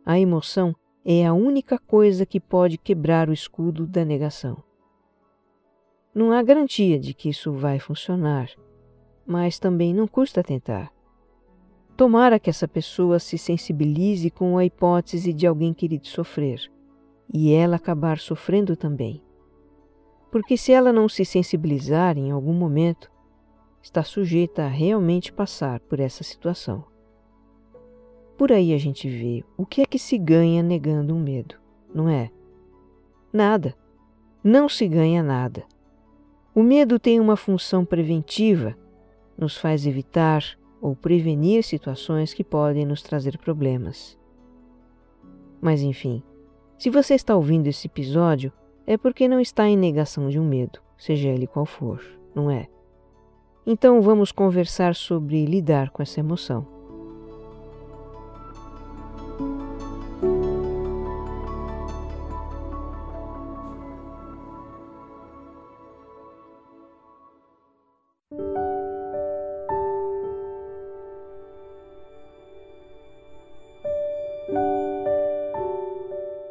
A 0.06 0.20
emoção 0.20 0.72
é 1.04 1.26
a 1.26 1.34
única 1.34 1.76
coisa 1.80 2.24
que 2.24 2.38
pode 2.38 2.78
quebrar 2.78 3.28
o 3.28 3.32
escudo 3.32 3.88
da 3.88 4.04
negação. 4.04 4.62
Não 6.14 6.30
há 6.30 6.40
garantia 6.40 6.96
de 6.96 7.12
que 7.12 7.28
isso 7.28 7.50
vai 7.50 7.80
funcionar, 7.80 8.48
mas 9.26 9.58
também 9.58 9.92
não 9.92 10.06
custa 10.06 10.44
tentar. 10.44 10.92
Tomara 11.96 12.38
que 12.38 12.48
essa 12.48 12.68
pessoa 12.68 13.18
se 13.18 13.36
sensibilize 13.36 14.30
com 14.30 14.56
a 14.56 14.64
hipótese 14.64 15.32
de 15.32 15.44
alguém 15.44 15.74
querido 15.74 16.06
sofrer 16.06 16.70
e 17.34 17.52
ela 17.52 17.74
acabar 17.74 18.20
sofrendo 18.20 18.76
também. 18.76 19.20
Porque 20.30 20.56
se 20.56 20.70
ela 20.70 20.92
não 20.92 21.08
se 21.08 21.24
sensibilizar 21.24 22.16
em 22.16 22.30
algum 22.30 22.54
momento, 22.54 23.11
está 23.82 24.02
sujeita 24.02 24.64
a 24.64 24.68
realmente 24.68 25.32
passar 25.32 25.80
por 25.80 25.98
essa 25.98 26.22
situação. 26.22 26.84
Por 28.38 28.52
aí 28.52 28.72
a 28.72 28.78
gente 28.78 29.08
vê 29.08 29.44
o 29.56 29.66
que 29.66 29.82
é 29.82 29.84
que 29.84 29.98
se 29.98 30.16
ganha 30.16 30.62
negando 30.62 31.14
um 31.14 31.20
medo, 31.20 31.56
não 31.94 32.08
é? 32.08 32.30
Nada. 33.32 33.74
Não 34.42 34.68
se 34.68 34.88
ganha 34.88 35.22
nada. 35.22 35.64
O 36.54 36.62
medo 36.62 36.98
tem 36.98 37.20
uma 37.20 37.36
função 37.36 37.84
preventiva, 37.84 38.76
nos 39.38 39.56
faz 39.56 39.86
evitar 39.86 40.44
ou 40.80 40.96
prevenir 40.96 41.62
situações 41.62 42.34
que 42.34 42.42
podem 42.42 42.84
nos 42.84 43.02
trazer 43.02 43.38
problemas. 43.38 44.18
Mas 45.60 45.80
enfim, 45.82 46.22
se 46.76 46.90
você 46.90 47.14
está 47.14 47.36
ouvindo 47.36 47.68
esse 47.68 47.86
episódio, 47.86 48.52
é 48.84 48.96
porque 48.96 49.28
não 49.28 49.38
está 49.38 49.68
em 49.68 49.76
negação 49.76 50.28
de 50.28 50.38
um 50.40 50.44
medo, 50.44 50.80
seja 50.98 51.28
ele 51.28 51.46
qual 51.46 51.64
for, 51.64 52.02
não 52.34 52.50
é? 52.50 52.68
Então 53.64 54.02
vamos 54.02 54.32
conversar 54.32 54.94
sobre 54.94 55.44
lidar 55.44 55.90
com 55.90 56.02
essa 56.02 56.18
emoção. 56.18 56.66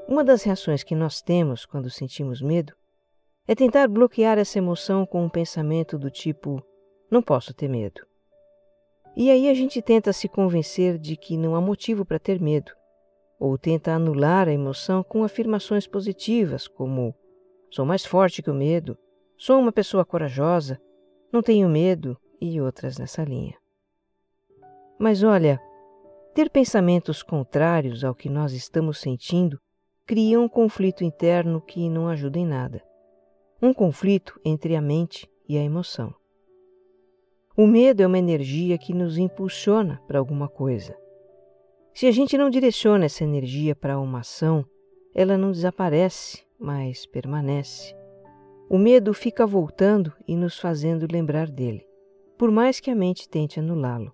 Uma 0.08 0.24
das 0.24 0.44
reações 0.44 0.84
que 0.84 0.94
nós 0.96 1.22
temos 1.22 1.65
quando 1.65 1.89
sentimos 1.89 2.41
medo 2.41 2.74
é 3.48 3.56
tentar 3.56 3.88
bloquear 3.88 4.38
essa 4.38 4.60
emoção 4.60 5.06
com 5.06 5.25
um 5.25 5.30
pensamento 5.30 5.98
do 5.98 6.12
tipo: 6.12 6.63
não 7.12 7.22
posso 7.22 7.53
ter 7.53 7.68
medo. 7.68 8.01
E 9.15 9.30
aí 9.30 9.50
a 9.50 9.53
gente 9.53 9.82
tenta 9.82 10.13
se 10.13 10.30
convencer 10.30 10.98
de 10.98 11.18
que 11.18 11.36
não 11.36 11.53
há 11.53 11.62
motivo 11.62 12.06
para 12.06 12.18
ter 12.18 12.39
medo, 12.39 12.72
ou 13.38 13.58
tenta 13.58 13.91
anular 13.91 14.48
a 14.48 14.53
emoção 14.53 15.03
com 15.03 15.24
afirmações 15.24 15.86
positivas, 15.86 16.68
como: 16.68 17.13
sou 17.70 17.86
mais 17.86 18.06
forte 18.06 18.41
que 18.41 18.50
o 18.50 18.53
medo, 18.53 18.98
sou 19.38 19.60
uma 19.60 19.72
pessoa 19.72 20.06
corajosa, 20.06 20.80
não 21.32 21.41
tenho 21.41 21.68
medo, 21.68 22.18
e 22.39 22.62
outras 22.62 22.98
nessa 22.98 23.24
linha. 23.24 23.56
Mas 24.98 25.24
olha, 25.24 25.62
ter 26.34 26.50
pensamentos 26.50 27.22
contrários 27.22 28.03
ao 28.03 28.15
que 28.15 28.30
nós 28.30 28.53
estamos 28.53 29.00
sentindo 29.00 29.60
cria 30.06 30.39
um 30.39 30.48
conflito 30.48 31.03
interno 31.03 31.62
que 31.62 31.89
não 31.89 32.08
ajuda 32.08 32.39
em 32.39 32.46
nada. 32.46 32.82
Um 33.62 33.74
conflito 33.74 34.39
entre 34.44 34.75
a 34.75 34.82
mente 34.82 35.30
e 35.48 35.58
a 35.58 35.63
emoção. 35.63 36.21
O 37.55 37.67
medo 37.67 38.01
é 38.01 38.08
uma 38.08 38.17
energia 38.17 38.77
que 38.77 38.93
nos 38.93 39.17
impulsiona 39.17 40.01
para 40.08 40.20
alguma 40.20 40.48
coisa. 40.48 40.96
Se 41.93 42.08
a 42.08 42.12
gente 42.12 42.38
não 42.38 42.50
direciona 42.50 43.05
essa 43.05 43.25
energia 43.25 43.75
para 43.75 44.00
uma 44.00 44.20
ação, 44.20 44.65
ela 45.13 45.38
não 45.38 45.51
desaparece, 45.51 46.46
mas 46.58 47.05
permanece. 47.05 47.93
O 48.70 48.77
medo 48.77 49.13
fica 49.13 49.46
voltando 49.46 50.13
e 50.25 50.34
nos 50.34 50.58
fazendo 50.58 51.05
lembrar 51.12 51.51
dele, 51.51 51.86
por 52.38 52.50
mais 52.50 52.79
que 52.79 52.89
a 52.89 52.96
mente 52.96 53.27
tente 53.27 53.60
anulá-lo. 53.60 54.13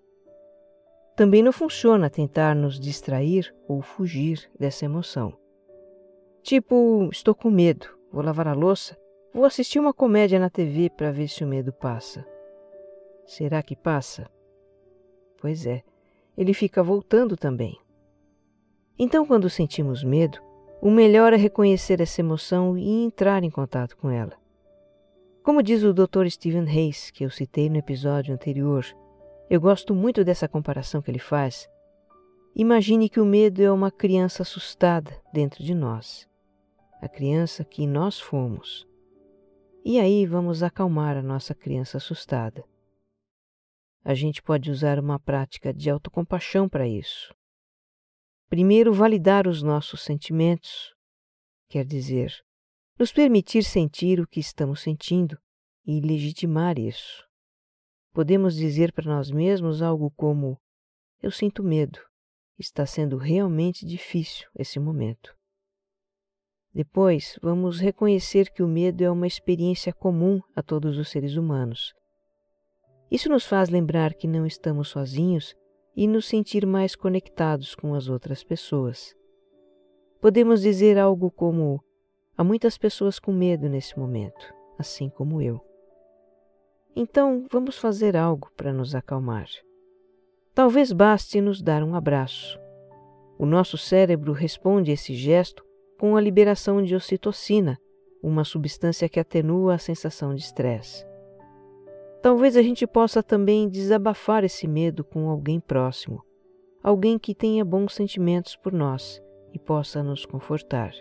Também 1.15 1.43
não 1.43 1.51
funciona 1.51 2.09
tentar 2.09 2.55
nos 2.55 2.79
distrair 2.79 3.53
ou 3.67 3.83
fugir 3.83 4.49
dessa 4.59 4.85
emoção. 4.85 5.31
Tipo, 6.41 7.07
estou 7.11 7.35
com 7.35 7.51
medo, 7.51 7.87
vou 8.11 8.23
lavar 8.23 8.47
a 8.47 8.53
louça, 8.53 8.97
vou 9.31 9.45
assistir 9.45 9.77
uma 9.77 9.93
comédia 9.93 10.39
na 10.39 10.49
TV 10.49 10.89
para 10.89 11.11
ver 11.11 11.27
se 11.27 11.43
o 11.43 11.47
medo 11.47 11.71
passa. 11.71 12.25
Será 13.27 13.61
que 13.61 13.75
passa? 13.75 14.27
Pois 15.39 15.67
é, 15.67 15.83
ele 16.35 16.53
fica 16.53 16.81
voltando 16.81 17.37
também. 17.37 17.77
Então, 18.97 19.27
quando 19.27 19.49
sentimos 19.49 20.03
medo, 20.03 20.39
o 20.81 20.89
melhor 20.89 21.33
é 21.33 21.35
reconhecer 21.35 22.01
essa 22.01 22.21
emoção 22.21 22.75
e 22.75 23.03
entrar 23.03 23.43
em 23.43 23.51
contato 23.51 23.95
com 23.95 24.09
ela. 24.09 24.33
Como 25.43 25.61
diz 25.61 25.83
o 25.83 25.93
Dr. 25.93 26.27
Stephen 26.29 26.67
Hayes, 26.67 27.11
que 27.11 27.23
eu 27.23 27.29
citei 27.29 27.69
no 27.69 27.77
episódio 27.77 28.33
anterior, 28.33 28.83
eu 29.49 29.61
gosto 29.61 29.93
muito 29.93 30.23
dessa 30.23 30.47
comparação 30.47 31.03
que 31.03 31.11
ele 31.11 31.19
faz. 31.19 31.69
Imagine 32.55 33.07
que 33.07 33.19
o 33.19 33.25
medo 33.25 33.61
é 33.61 33.71
uma 33.71 33.91
criança 33.91 34.41
assustada 34.41 35.11
dentro 35.31 35.63
de 35.63 35.75
nós 35.75 36.27
a 37.01 37.07
criança 37.07 37.63
que 37.63 37.85
nós 37.85 38.19
fomos. 38.19 38.87
E 39.85 39.99
aí 39.99 40.25
vamos 40.25 40.63
acalmar 40.63 41.15
a 41.15 41.21
nossa 41.21 41.53
criança 41.53 41.97
assustada. 41.97 42.63
A 44.07 44.13
gente 44.13 44.41
pode 44.41 44.71
usar 44.71 44.99
uma 44.99 45.19
prática 45.19 45.73
de 45.73 45.89
autocompaixão 45.89 46.69
para 46.69 46.87
isso. 46.87 47.35
Primeiro, 48.47 48.93
validar 48.93 49.45
os 49.45 49.61
nossos 49.61 50.01
sentimentos, 50.01 50.95
quer 51.67 51.83
dizer, 51.83 52.33
nos 52.97 53.11
permitir 53.11 53.65
sentir 53.65 54.21
o 54.21 54.25
que 54.25 54.39
estamos 54.39 54.79
sentindo 54.79 55.37
e 55.85 55.99
legitimar 55.99 56.79
isso. 56.79 57.27
Podemos 58.13 58.55
dizer 58.55 58.93
para 58.93 59.13
nós 59.13 59.29
mesmos 59.29 59.81
algo 59.81 60.09
como: 60.11 60.57
Eu 61.21 61.29
sinto 61.29 61.61
medo, 61.61 61.99
está 62.57 62.85
sendo 62.85 63.17
realmente 63.17 63.85
difícil 63.85 64.47
esse 64.55 64.79
momento. 64.79 65.35
Depois, 66.73 67.37
vamos 67.41 67.81
reconhecer 67.81 68.53
que 68.53 68.63
o 68.63 68.69
medo 68.69 69.03
é 69.03 69.11
uma 69.11 69.27
experiência 69.27 69.91
comum 69.91 70.39
a 70.55 70.63
todos 70.63 70.97
os 70.97 71.09
seres 71.09 71.35
humanos. 71.35 71.93
Isso 73.09 73.29
nos 73.29 73.45
faz 73.45 73.69
lembrar 73.69 74.13
que 74.13 74.27
não 74.27 74.45
estamos 74.45 74.89
sozinhos 74.89 75.55
e 75.95 76.07
nos 76.07 76.27
sentir 76.27 76.65
mais 76.65 76.95
conectados 76.95 77.73
com 77.73 77.95
as 77.95 78.09
outras 78.09 78.43
pessoas. 78.43 79.15
Podemos 80.19 80.61
dizer 80.61 80.97
algo 80.97 81.31
como: 81.31 81.81
há 82.37 82.43
muitas 82.43 82.77
pessoas 82.77 83.17
com 83.17 83.31
medo 83.31 83.69
nesse 83.69 83.97
momento, 83.97 84.53
assim 84.77 85.09
como 85.09 85.41
eu. 85.41 85.59
Então, 86.95 87.45
vamos 87.51 87.77
fazer 87.77 88.17
algo 88.17 88.49
para 88.57 88.73
nos 88.73 88.93
acalmar. 88.93 89.47
Talvez 90.53 90.91
baste 90.91 91.39
nos 91.39 91.61
dar 91.61 91.83
um 91.83 91.93
abraço. 91.93 92.59
O 93.37 93.45
nosso 93.45 93.77
cérebro 93.77 94.33
responde 94.33 94.89
a 94.89 94.95
esse 94.95 95.13
gesto 95.13 95.63
com 95.99 96.15
a 96.15 96.21
liberação 96.21 96.81
de 96.81 96.95
ocitocina, 96.95 97.77
uma 98.21 98.43
substância 98.43 99.07
que 99.07 99.19
atenua 99.19 99.75
a 99.75 99.77
sensação 99.77 100.33
de 100.33 100.41
estresse. 100.41 101.06
Talvez 102.21 102.57
a 102.57 102.61
gente 102.61 102.85
possa 102.87 103.21
também 103.21 103.69
desabafar 103.69 104.43
esse 104.43 104.67
medo 104.67 105.03
com 105.03 105.29
alguém 105.29 105.59
próximo, 105.59 106.23
alguém 106.83 107.19
que 107.19 107.35
tenha 107.35 107.63
bons 107.63 107.93
sentimentos 107.93 108.55
por 108.55 108.73
nós 108.73 109.21
e 109.53 109.59
possa 109.59 110.01
nos 110.03 110.25
confortar. 110.25 110.91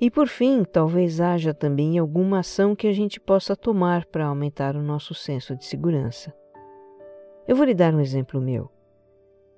E 0.00 0.10
por 0.10 0.26
fim, 0.26 0.64
talvez 0.64 1.20
haja 1.20 1.54
também 1.54 1.96
alguma 1.96 2.40
ação 2.40 2.74
que 2.74 2.88
a 2.88 2.92
gente 2.92 3.20
possa 3.20 3.54
tomar 3.54 4.04
para 4.06 4.26
aumentar 4.26 4.74
o 4.74 4.82
nosso 4.82 5.14
senso 5.14 5.54
de 5.54 5.64
segurança. 5.64 6.34
Eu 7.46 7.54
vou 7.54 7.64
lhe 7.64 7.74
dar 7.74 7.94
um 7.94 8.00
exemplo 8.00 8.40
meu. 8.40 8.68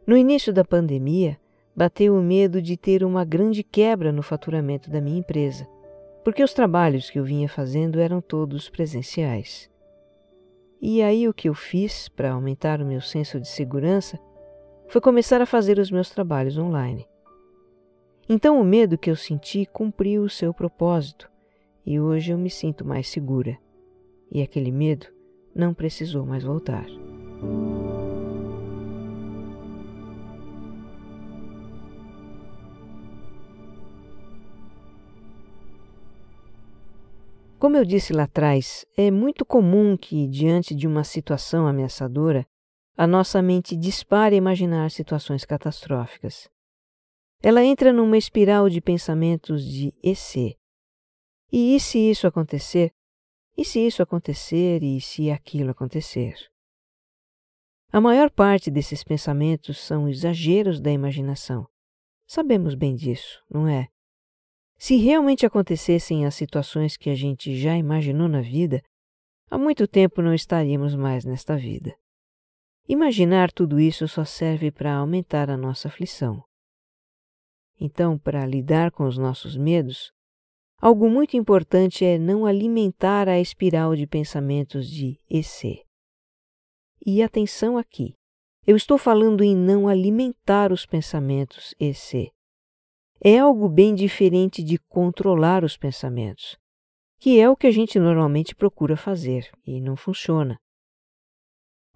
No 0.06 0.16
início 0.16 0.52
da 0.52 0.62
pandemia, 0.62 1.38
bateu 1.74 2.14
o 2.14 2.22
medo 2.22 2.60
de 2.60 2.76
ter 2.76 3.02
uma 3.02 3.24
grande 3.24 3.62
quebra 3.62 4.12
no 4.12 4.22
faturamento 4.22 4.90
da 4.90 5.00
minha 5.00 5.18
empresa, 5.18 5.66
porque 6.22 6.42
os 6.42 6.52
trabalhos 6.52 7.08
que 7.08 7.18
eu 7.18 7.24
vinha 7.24 7.48
fazendo 7.48 7.98
eram 7.98 8.20
todos 8.20 8.68
presenciais. 8.68 9.70
E 10.80 11.02
aí 11.02 11.28
o 11.28 11.34
que 11.34 11.48
eu 11.48 11.54
fiz 11.54 12.08
para 12.08 12.32
aumentar 12.32 12.80
o 12.80 12.86
meu 12.86 13.00
senso 13.00 13.40
de 13.40 13.48
segurança 13.48 14.18
foi 14.88 15.00
começar 15.00 15.40
a 15.40 15.46
fazer 15.46 15.78
os 15.78 15.90
meus 15.90 16.10
trabalhos 16.10 16.58
online. 16.58 17.06
Então 18.28 18.60
o 18.60 18.64
medo 18.64 18.98
que 18.98 19.10
eu 19.10 19.16
senti 19.16 19.66
cumpriu 19.66 20.22
o 20.22 20.30
seu 20.30 20.52
propósito 20.52 21.30
e 21.84 22.00
hoje 22.00 22.32
eu 22.32 22.38
me 22.38 22.50
sinto 22.50 22.86
mais 22.86 23.08
segura. 23.08 23.58
E 24.30 24.42
aquele 24.42 24.72
medo 24.72 25.06
não 25.54 25.74
precisou 25.74 26.24
mais 26.24 26.42
voltar. 26.42 26.86
Como 37.64 37.78
eu 37.78 37.84
disse 37.86 38.12
lá 38.12 38.24
atrás, 38.24 38.84
é 38.94 39.10
muito 39.10 39.42
comum 39.42 39.96
que, 39.96 40.28
diante 40.28 40.74
de 40.74 40.86
uma 40.86 41.02
situação 41.02 41.66
ameaçadora, 41.66 42.46
a 42.94 43.06
nossa 43.06 43.40
mente 43.40 43.74
dispare 43.74 44.34
a 44.34 44.36
imaginar 44.36 44.90
situações 44.90 45.46
catastróficas. 45.46 46.46
Ela 47.42 47.64
entra 47.64 47.90
numa 47.90 48.18
espiral 48.18 48.68
de 48.68 48.82
pensamentos 48.82 49.64
de 49.64 49.94
e 50.02 50.14
se. 50.14 50.58
E, 51.50 51.74
e 51.74 51.80
se 51.80 51.98
isso 51.98 52.26
acontecer? 52.26 52.92
E 53.56 53.64
se 53.64 53.80
isso 53.80 54.02
acontecer 54.02 54.82
e 54.82 55.00
se 55.00 55.30
aquilo 55.30 55.70
acontecer? 55.70 56.34
A 57.90 57.98
maior 57.98 58.30
parte 58.30 58.70
desses 58.70 59.02
pensamentos 59.02 59.78
são 59.80 60.06
exageros 60.06 60.82
da 60.82 60.92
imaginação. 60.92 61.66
Sabemos 62.26 62.74
bem 62.74 62.94
disso, 62.94 63.42
não 63.50 63.66
é? 63.66 63.88
Se 64.84 64.98
realmente 64.98 65.46
acontecessem 65.46 66.26
as 66.26 66.34
situações 66.34 66.94
que 66.94 67.08
a 67.08 67.14
gente 67.14 67.56
já 67.56 67.74
imaginou 67.74 68.28
na 68.28 68.42
vida, 68.42 68.82
há 69.50 69.56
muito 69.56 69.88
tempo 69.88 70.20
não 70.20 70.34
estaríamos 70.34 70.94
mais 70.94 71.24
nesta 71.24 71.56
vida. 71.56 71.96
Imaginar 72.86 73.50
tudo 73.50 73.80
isso 73.80 74.06
só 74.06 74.26
serve 74.26 74.70
para 74.70 74.94
aumentar 74.94 75.48
a 75.48 75.56
nossa 75.56 75.88
aflição. 75.88 76.44
Então, 77.80 78.18
para 78.18 78.44
lidar 78.44 78.90
com 78.90 79.06
os 79.06 79.16
nossos 79.16 79.56
medos, 79.56 80.12
algo 80.78 81.08
muito 81.08 81.34
importante 81.34 82.04
é 82.04 82.18
não 82.18 82.44
alimentar 82.44 83.26
a 83.26 83.40
espiral 83.40 83.96
de 83.96 84.06
pensamentos 84.06 84.86
de 84.90 85.18
EC. 85.30 85.82
E 87.06 87.22
atenção 87.22 87.78
aqui, 87.78 88.12
eu 88.66 88.76
estou 88.76 88.98
falando 88.98 89.42
em 89.42 89.56
não 89.56 89.88
alimentar 89.88 90.70
os 90.70 90.84
pensamentos 90.84 91.74
EC. 91.80 92.33
É 93.20 93.38
algo 93.38 93.68
bem 93.68 93.94
diferente 93.94 94.62
de 94.62 94.78
controlar 94.78 95.64
os 95.64 95.76
pensamentos, 95.76 96.56
que 97.18 97.40
é 97.40 97.48
o 97.48 97.56
que 97.56 97.66
a 97.66 97.70
gente 97.70 97.98
normalmente 97.98 98.54
procura 98.54 98.96
fazer 98.96 99.50
e 99.66 99.80
não 99.80 99.96
funciona. 99.96 100.58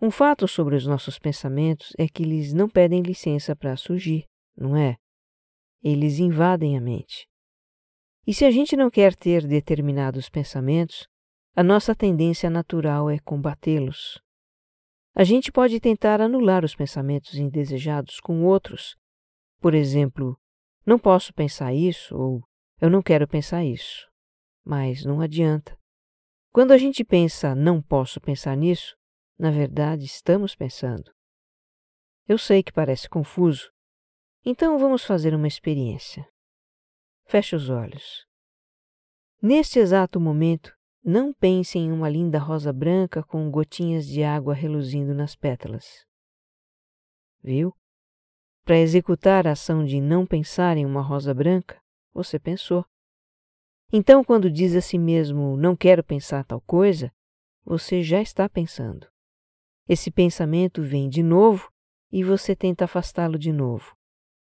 Um 0.01 0.11
fato 0.11 0.47
sobre 0.47 0.77
os 0.77 0.87
nossos 0.87 1.19
pensamentos 1.19 1.93
é 1.99 2.09
que 2.09 2.23
eles 2.23 2.53
não 2.53 2.69
pedem 2.69 3.03
licença 3.03 3.57
para 3.57 3.77
surgir, 3.77 4.27
não 4.57 4.77
é? 4.77 4.97
Eles 5.83 6.19
invadem 6.19 6.77
a 6.77 6.81
mente. 6.81 7.29
E 8.27 8.33
se 8.33 8.45
a 8.45 8.51
gente 8.51 8.77
não 8.77 8.91
quer 8.91 9.17
ter 9.17 9.47
determinados 9.47 10.29
pensamentos, 10.29 11.09
a 11.57 11.63
nossa 11.65 11.95
tendência 11.95 12.49
natural 12.49 13.11
é 13.11 13.19
combatê-los. 13.19 14.21
A 15.15 15.25
gente 15.25 15.51
pode 15.51 15.81
tentar 15.81 16.21
anular 16.21 16.65
os 16.65 16.77
pensamentos 16.77 17.35
indesejados 17.35 18.21
com 18.21 18.45
outros. 18.45 18.97
Por 19.61 19.75
exemplo, 19.75 20.39
não 20.89 20.99
posso 20.99 21.35
pensar 21.35 21.75
isso 21.75 22.17
ou 22.17 22.43
eu 22.81 22.89
não 22.89 23.03
quero 23.03 23.29
pensar 23.29 23.63
isso. 23.63 24.09
Mas 24.65 25.05
não 25.05 25.21
adianta. 25.21 25.79
Quando 26.51 26.73
a 26.73 26.79
gente 26.79 27.05
pensa 27.05 27.55
não 27.55 27.83
posso 27.83 28.19
pensar 28.19 28.57
nisso, 28.57 28.97
na 29.39 29.51
verdade 29.51 30.07
estamos 30.07 30.57
pensando. 30.57 31.13
Eu 32.27 32.39
sei 32.39 32.63
que 32.63 32.73
parece 32.73 33.07
confuso, 33.07 33.71
então 34.43 34.79
vamos 34.79 35.05
fazer 35.05 35.35
uma 35.35 35.47
experiência. 35.47 36.27
Feche 37.27 37.55
os 37.55 37.69
olhos. 37.69 38.27
Neste 39.43 39.79
exato 39.79 40.19
momento, 40.19 40.75
não 41.05 41.35
pense 41.35 41.79
em 41.79 41.93
uma 41.93 42.09
linda 42.09 42.39
rosa 42.39 42.73
branca 42.73 43.23
com 43.23 43.51
gotinhas 43.51 44.07
de 44.07 44.23
água 44.25 44.55
reluzindo 44.55 45.13
nas 45.13 45.37
pétalas. 45.37 46.07
Viu? 47.43 47.77
Para 48.69 48.81
executar 48.81 49.47
a 49.47 49.53
ação 49.53 49.83
de 49.83 49.99
não 49.99 50.27
pensar 50.27 50.77
em 50.77 50.85
uma 50.85 51.01
rosa 51.01 51.33
branca, 51.33 51.81
você 52.13 52.39
pensou. 52.39 52.85
Então, 53.91 54.23
quando 54.23 54.51
diz 54.51 54.77
a 54.77 54.83
si 54.83 54.99
mesmo 54.99 55.57
não 55.57 55.75
quero 55.75 56.05
pensar 56.05 56.45
tal 56.45 56.61
coisa, 56.61 57.11
você 57.65 58.03
já 58.03 58.21
está 58.21 58.47
pensando. 58.47 59.07
Esse 59.89 60.11
pensamento 60.11 60.83
vem 60.83 61.09
de 61.09 61.23
novo 61.23 61.73
e 62.13 62.23
você 62.23 62.55
tenta 62.55 62.85
afastá-lo 62.85 63.39
de 63.39 63.55
novo. 63.55 63.97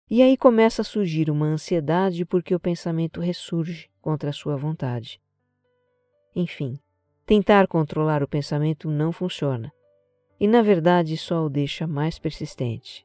E 0.08 0.22
aí 0.22 0.36
começa 0.36 0.82
a 0.82 0.84
surgir 0.84 1.28
uma 1.28 1.46
ansiedade 1.46 2.24
porque 2.24 2.54
o 2.54 2.60
pensamento 2.60 3.20
ressurge 3.20 3.90
contra 4.00 4.30
a 4.30 4.32
sua 4.32 4.56
vontade. 4.56 5.20
Enfim, 6.32 6.78
tentar 7.26 7.66
controlar 7.66 8.22
o 8.22 8.28
pensamento 8.28 8.88
não 8.88 9.10
funciona 9.10 9.72
e, 10.38 10.46
na 10.46 10.62
verdade, 10.62 11.16
só 11.16 11.44
o 11.44 11.50
deixa 11.50 11.88
mais 11.88 12.20
persistente. 12.20 13.04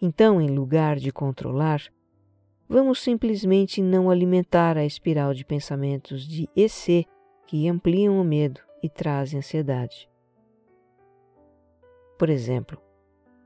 Então, 0.00 0.40
em 0.40 0.48
lugar 0.48 0.96
de 0.96 1.12
controlar, 1.12 1.82
vamos 2.68 3.00
simplesmente 3.00 3.82
não 3.82 4.08
alimentar 4.08 4.78
a 4.78 4.84
espiral 4.84 5.34
de 5.34 5.44
pensamentos 5.44 6.26
de 6.26 6.48
EC 6.56 7.06
que 7.46 7.68
ampliam 7.68 8.20
o 8.20 8.24
medo 8.24 8.60
e 8.82 8.88
trazem 8.88 9.38
ansiedade. 9.38 10.08
Por 12.18 12.30
exemplo, 12.30 12.80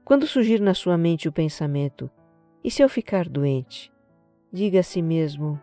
quando 0.05 0.27
surgir 0.27 0.61
na 0.61 0.75
sua 0.75 0.99
mente 0.99 1.29
o 1.29 1.33
pensamento 1.33 2.11
e 2.63 2.71
se 2.71 2.83
eu 2.83 2.89
ficar 2.89 3.29
doente? 3.29 3.93
Diga 4.53 4.81
a 4.81 4.83
si 4.83 5.01
mesmo: 5.03 5.61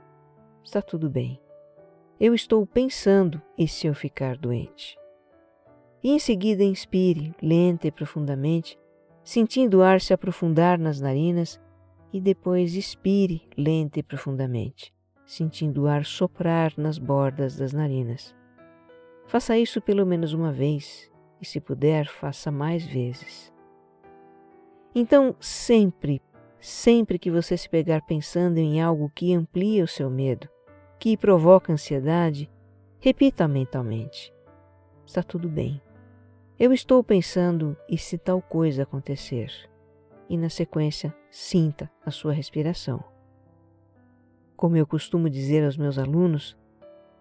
está 0.63 0.81
tudo 0.81 1.09
bem. 1.09 1.39
Eu 2.19 2.33
estou 2.33 2.65
pensando 2.65 3.41
e 3.57 3.67
se 3.67 3.87
eu 3.87 3.93
ficar 3.93 4.37
doente? 4.37 4.97
E 6.03 6.11
em 6.11 6.19
seguida 6.19 6.63
inspire, 6.63 7.33
lenta 7.41 7.87
e 7.87 7.91
profundamente, 7.91 8.77
sentindo 9.31 9.77
o 9.79 9.81
ar 9.81 10.01
se 10.01 10.13
aprofundar 10.13 10.77
nas 10.77 10.99
narinas, 10.99 11.59
e 12.11 12.19
depois 12.19 12.75
expire, 12.75 13.47
lenta 13.57 13.99
e 13.99 14.03
profundamente, 14.03 14.93
sentindo 15.25 15.83
o 15.83 15.87
ar 15.87 16.03
soprar 16.03 16.73
nas 16.77 16.97
bordas 16.97 17.55
das 17.55 17.71
narinas. 17.71 18.35
Faça 19.27 19.57
isso 19.57 19.79
pelo 19.79 20.05
menos 20.05 20.33
uma 20.33 20.51
vez 20.51 21.09
e, 21.41 21.45
se 21.45 21.61
puder, 21.61 22.07
faça 22.07 22.51
mais 22.51 22.85
vezes. 22.85 23.53
Então, 24.93 25.35
sempre 25.39 26.21
Sempre 26.61 27.17
que 27.17 27.31
você 27.31 27.57
se 27.57 27.67
pegar 27.67 28.03
pensando 28.03 28.59
em 28.59 28.79
algo 28.79 29.11
que 29.15 29.33
amplia 29.33 29.83
o 29.83 29.87
seu 29.87 30.11
medo, 30.11 30.47
que 30.99 31.17
provoca 31.17 31.73
ansiedade, 31.73 32.47
repita 32.99 33.47
mentalmente: 33.47 34.31
Está 35.03 35.23
tudo 35.23 35.49
bem. 35.49 35.81
Eu 36.63 36.71
estou 36.71 37.03
pensando 37.03 37.75
e 37.89 37.97
se 37.97 38.19
tal 38.19 38.39
coisa 38.39 38.83
acontecer. 38.83 39.51
E 40.29 40.37
na 40.37 40.47
sequência, 40.47 41.11
sinta 41.31 41.89
a 42.05 42.11
sua 42.11 42.33
respiração. 42.33 43.03
Como 44.55 44.77
eu 44.77 44.85
costumo 44.85 45.27
dizer 45.27 45.65
aos 45.65 45.75
meus 45.75 45.97
alunos, 45.97 46.55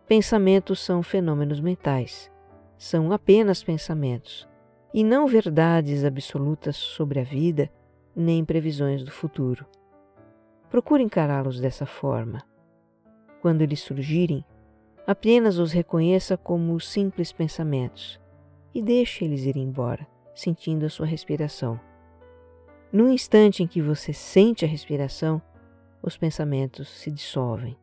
pensamentos 0.06 0.80
são 0.80 1.02
fenômenos 1.02 1.58
mentais. 1.58 2.30
São 2.76 3.12
apenas 3.12 3.64
pensamentos 3.64 4.46
e 4.92 5.02
não 5.02 5.26
verdades 5.26 6.04
absolutas 6.04 6.76
sobre 6.76 7.18
a 7.18 7.24
vida 7.24 7.70
nem 8.14 8.44
previsões 8.44 9.02
do 9.02 9.10
futuro. 9.10 9.64
Procure 10.68 11.02
encará-los 11.02 11.58
dessa 11.58 11.86
forma. 11.86 12.42
Quando 13.40 13.62
eles 13.62 13.80
surgirem, 13.80 14.44
apenas 15.06 15.56
os 15.56 15.72
reconheça 15.72 16.36
como 16.36 16.78
simples 16.78 17.32
pensamentos 17.32 18.19
e 18.74 18.82
deixe 18.82 19.24
eles 19.24 19.44
ir 19.44 19.56
embora, 19.56 20.06
sentindo 20.34 20.86
a 20.86 20.90
sua 20.90 21.06
respiração. 21.06 21.80
No 22.92 23.08
instante 23.08 23.62
em 23.62 23.66
que 23.66 23.80
você 23.80 24.12
sente 24.12 24.64
a 24.64 24.68
respiração, 24.68 25.40
os 26.02 26.16
pensamentos 26.16 26.88
se 26.88 27.10
dissolvem. 27.10 27.76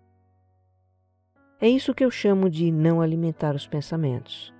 É 1.59 1.67
isso 1.67 1.93
que 1.93 2.03
eu 2.03 2.11
chamo 2.11 2.49
de 2.49 2.71
não 2.71 3.01
alimentar 3.01 3.55
os 3.55 3.65
pensamentos. 3.65 4.53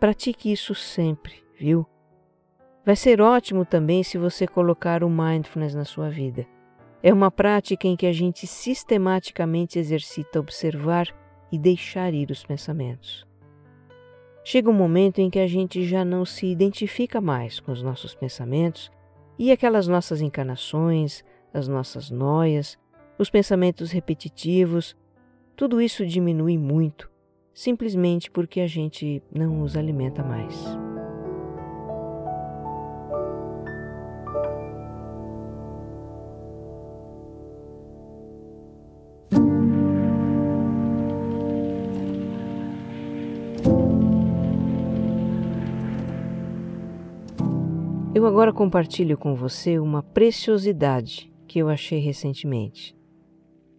Pratique 0.00 0.50
isso 0.50 0.74
sempre, 0.74 1.42
viu? 1.58 1.86
Vai 2.84 2.96
ser 2.96 3.20
ótimo 3.20 3.64
também 3.64 4.02
se 4.02 4.16
você 4.16 4.46
colocar 4.46 5.04
o 5.04 5.10
mindfulness 5.10 5.74
na 5.74 5.84
sua 5.84 6.08
vida. 6.08 6.46
É 7.02 7.12
uma 7.12 7.30
prática 7.30 7.86
em 7.86 7.96
que 7.96 8.06
a 8.06 8.12
gente 8.12 8.46
sistematicamente 8.46 9.78
exercita 9.78 10.40
observar 10.40 11.06
e 11.52 11.58
deixar 11.58 12.14
ir 12.14 12.30
os 12.30 12.42
pensamentos. 12.42 13.27
Chega 14.50 14.70
um 14.70 14.72
momento 14.72 15.18
em 15.18 15.28
que 15.28 15.38
a 15.38 15.46
gente 15.46 15.84
já 15.84 16.06
não 16.06 16.24
se 16.24 16.46
identifica 16.46 17.20
mais 17.20 17.60
com 17.60 17.70
os 17.70 17.82
nossos 17.82 18.14
pensamentos 18.14 18.90
e 19.38 19.52
aquelas 19.52 19.86
nossas 19.86 20.22
encarnações, 20.22 21.22
as 21.52 21.68
nossas 21.68 22.10
noias, 22.10 22.78
os 23.18 23.28
pensamentos 23.28 23.90
repetitivos, 23.90 24.96
tudo 25.54 25.82
isso 25.82 26.06
diminui 26.06 26.56
muito, 26.56 27.10
simplesmente 27.52 28.30
porque 28.30 28.60
a 28.62 28.66
gente 28.66 29.22
não 29.30 29.60
os 29.60 29.76
alimenta 29.76 30.24
mais. 30.24 30.56
Eu 48.18 48.26
agora 48.26 48.52
compartilho 48.52 49.16
com 49.16 49.36
você 49.36 49.78
uma 49.78 50.02
preciosidade 50.02 51.32
que 51.46 51.60
eu 51.60 51.68
achei 51.68 52.00
recentemente. 52.00 52.92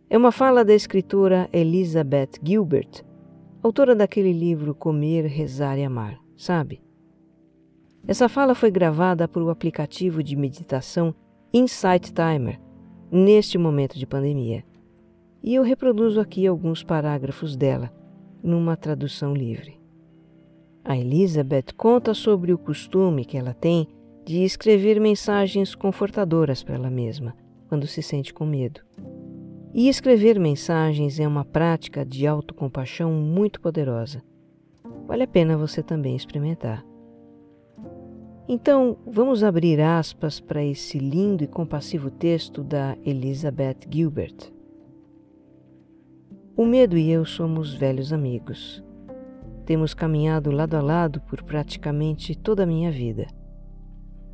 É 0.10 0.18
uma 0.18 0.32
fala 0.32 0.64
da 0.64 0.74
escritora 0.74 1.50
Elizabeth 1.52 2.40
Gilbert, 2.42 3.04
autora 3.62 3.94
daquele 3.94 4.32
livro 4.32 4.74
Comer, 4.74 5.26
Rezar 5.26 5.78
e 5.78 5.84
Amar, 5.84 6.22
sabe? 6.38 6.82
Essa 8.08 8.30
fala 8.30 8.56
foi 8.56 8.72
gravada 8.72 9.28
por 9.28 9.44
o 9.44 9.50
aplicativo 9.50 10.24
de 10.24 10.38
meditação 10.38 11.14
Insight 11.54 12.14
Timer 12.14 12.62
neste 13.12 13.58
momento 13.58 14.00
de 14.00 14.08
pandemia. 14.08 14.64
E 15.44 15.54
eu 15.54 15.64
reproduzo 15.64 16.18
aqui 16.18 16.48
alguns 16.48 16.82
parágrafos 16.82 17.58
dela, 17.58 17.92
numa 18.42 18.78
tradução 18.78 19.34
livre. 19.34 19.78
A 20.82 20.98
Elizabeth 20.98 21.74
conta 21.76 22.14
sobre 22.14 22.54
o 22.54 22.58
costume 22.58 23.26
que 23.26 23.38
ela 23.38 23.54
tem 23.54 23.99
de 24.30 24.44
escrever 24.44 25.02
mensagens 25.02 25.74
confortadoras 25.74 26.62
para 26.62 26.76
ela 26.76 26.90
mesma 26.92 27.36
quando 27.68 27.88
se 27.88 28.00
sente 28.04 28.32
com 28.32 28.46
medo. 28.46 28.80
E 29.74 29.90
escrever 29.90 30.40
mensagens 30.40 31.20
é 31.20 31.28
uma 31.28 31.44
prática 31.44 32.06
de 32.06 32.28
autocompaixão 32.28 33.12
muito 33.12 33.60
poderosa. 33.60 34.22
Vale 35.08 35.24
a 35.24 35.28
pena 35.28 35.58
você 35.58 35.82
também 35.82 36.16
experimentar. 36.16 36.86
Então, 38.48 39.00
vamos 39.04 39.44
abrir 39.44 39.82
aspas 39.82 40.40
para 40.40 40.64
esse 40.64 41.00
lindo 41.00 41.44
e 41.44 41.48
compassivo 41.48 42.12
texto 42.12 42.64
da 42.64 42.96
Elizabeth 43.04 43.80
Gilbert. 43.90 44.54
O 46.56 46.66
medo 46.66 46.96
e 46.96 47.10
eu 47.10 47.26
somos 47.26 47.74
velhos 47.74 48.14
amigos. 48.14 48.84
Temos 49.66 49.96
caminhado 49.96 50.52
lado 50.52 50.76
a 50.76 50.82
lado 50.84 51.20
por 51.22 51.42
praticamente 51.42 52.38
toda 52.38 52.62
a 52.62 52.68
minha 52.68 52.92
vida. 52.92 53.39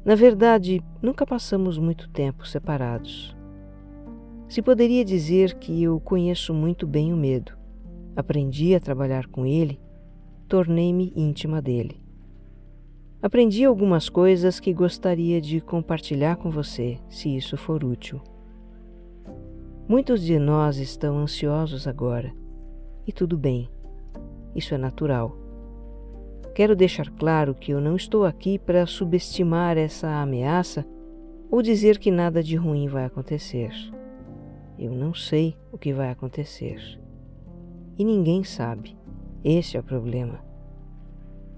Na 0.05 0.13
verdade, 0.13 0.83
nunca 1.01 1.25
passamos 1.25 1.79
muito 1.79 2.07
tempo 2.07 2.47
separados. 2.47 3.35
Se 4.47 4.61
poderia 4.61 5.03
dizer 5.03 5.55
que 5.55 5.81
eu 5.81 5.99
conheço 5.99 6.53
muito 6.53 6.85
bem 6.85 7.11
o 7.11 7.17
medo. 7.17 7.53
Aprendi 8.15 8.75
a 8.75 8.79
trabalhar 8.79 9.25
com 9.25 9.47
ele, 9.47 9.79
tornei-me 10.47 11.11
íntima 11.15 11.59
dele. 11.59 11.99
Aprendi 13.19 13.65
algumas 13.65 14.07
coisas 14.07 14.59
que 14.59 14.71
gostaria 14.71 15.41
de 15.41 15.59
compartilhar 15.59 16.35
com 16.35 16.51
você, 16.51 16.99
se 17.09 17.35
isso 17.35 17.57
for 17.57 17.83
útil. 17.83 18.21
Muitos 19.87 20.21
de 20.21 20.37
nós 20.37 20.77
estão 20.77 21.17
ansiosos 21.17 21.87
agora, 21.87 22.31
e 23.07 23.11
tudo 23.11 23.35
bem, 23.35 23.67
isso 24.55 24.75
é 24.75 24.77
natural. 24.77 25.44
Quero 26.55 26.73
deixar 26.73 27.09
claro 27.09 27.53
que 27.53 27.73
eu 27.73 27.81
não 27.81 27.97
estou 27.97 28.23
aqui 28.23 28.57
para 28.57 28.85
subestimar 28.85 29.77
essa 29.77 30.07
ameaça 30.07 30.85
ou 31.51 31.61
dizer 31.61 31.97
que 31.97 32.09
nada 32.09 32.41
de 32.41 32.55
ruim 32.55 32.87
vai 32.87 33.03
acontecer. 33.03 33.73
Eu 34.79 34.91
não 34.91 35.13
sei 35.13 35.57
o 35.69 35.77
que 35.77 35.91
vai 35.91 36.09
acontecer. 36.09 36.97
E 37.97 38.05
ninguém 38.05 38.45
sabe. 38.45 38.95
Esse 39.43 39.75
é 39.75 39.81
o 39.81 39.83
problema. 39.83 40.39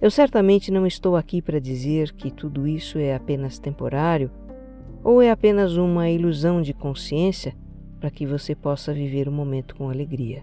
Eu 0.01 0.09
certamente 0.09 0.71
não 0.71 0.87
estou 0.87 1.15
aqui 1.15 1.43
para 1.43 1.59
dizer 1.59 2.11
que 2.13 2.31
tudo 2.31 2.67
isso 2.67 2.97
é 2.97 3.13
apenas 3.13 3.59
temporário 3.59 4.31
ou 5.03 5.21
é 5.21 5.29
apenas 5.29 5.77
uma 5.77 6.09
ilusão 6.09 6.59
de 6.59 6.73
consciência 6.73 7.55
para 7.99 8.09
que 8.09 8.25
você 8.25 8.55
possa 8.55 8.91
viver 8.95 9.27
o 9.27 9.31
momento 9.31 9.75
com 9.75 9.91
alegria. 9.91 10.41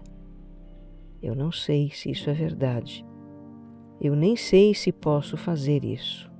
Eu 1.21 1.35
não 1.35 1.51
sei 1.51 1.89
se 1.89 2.09
isso 2.09 2.29
é 2.29 2.33
verdade. 2.33 3.05
Eu 3.99 4.15
nem 4.15 4.35
sei 4.35 4.73
se 4.73 4.91
posso 4.91 5.37
fazer 5.37 5.83
isso. 5.83 6.31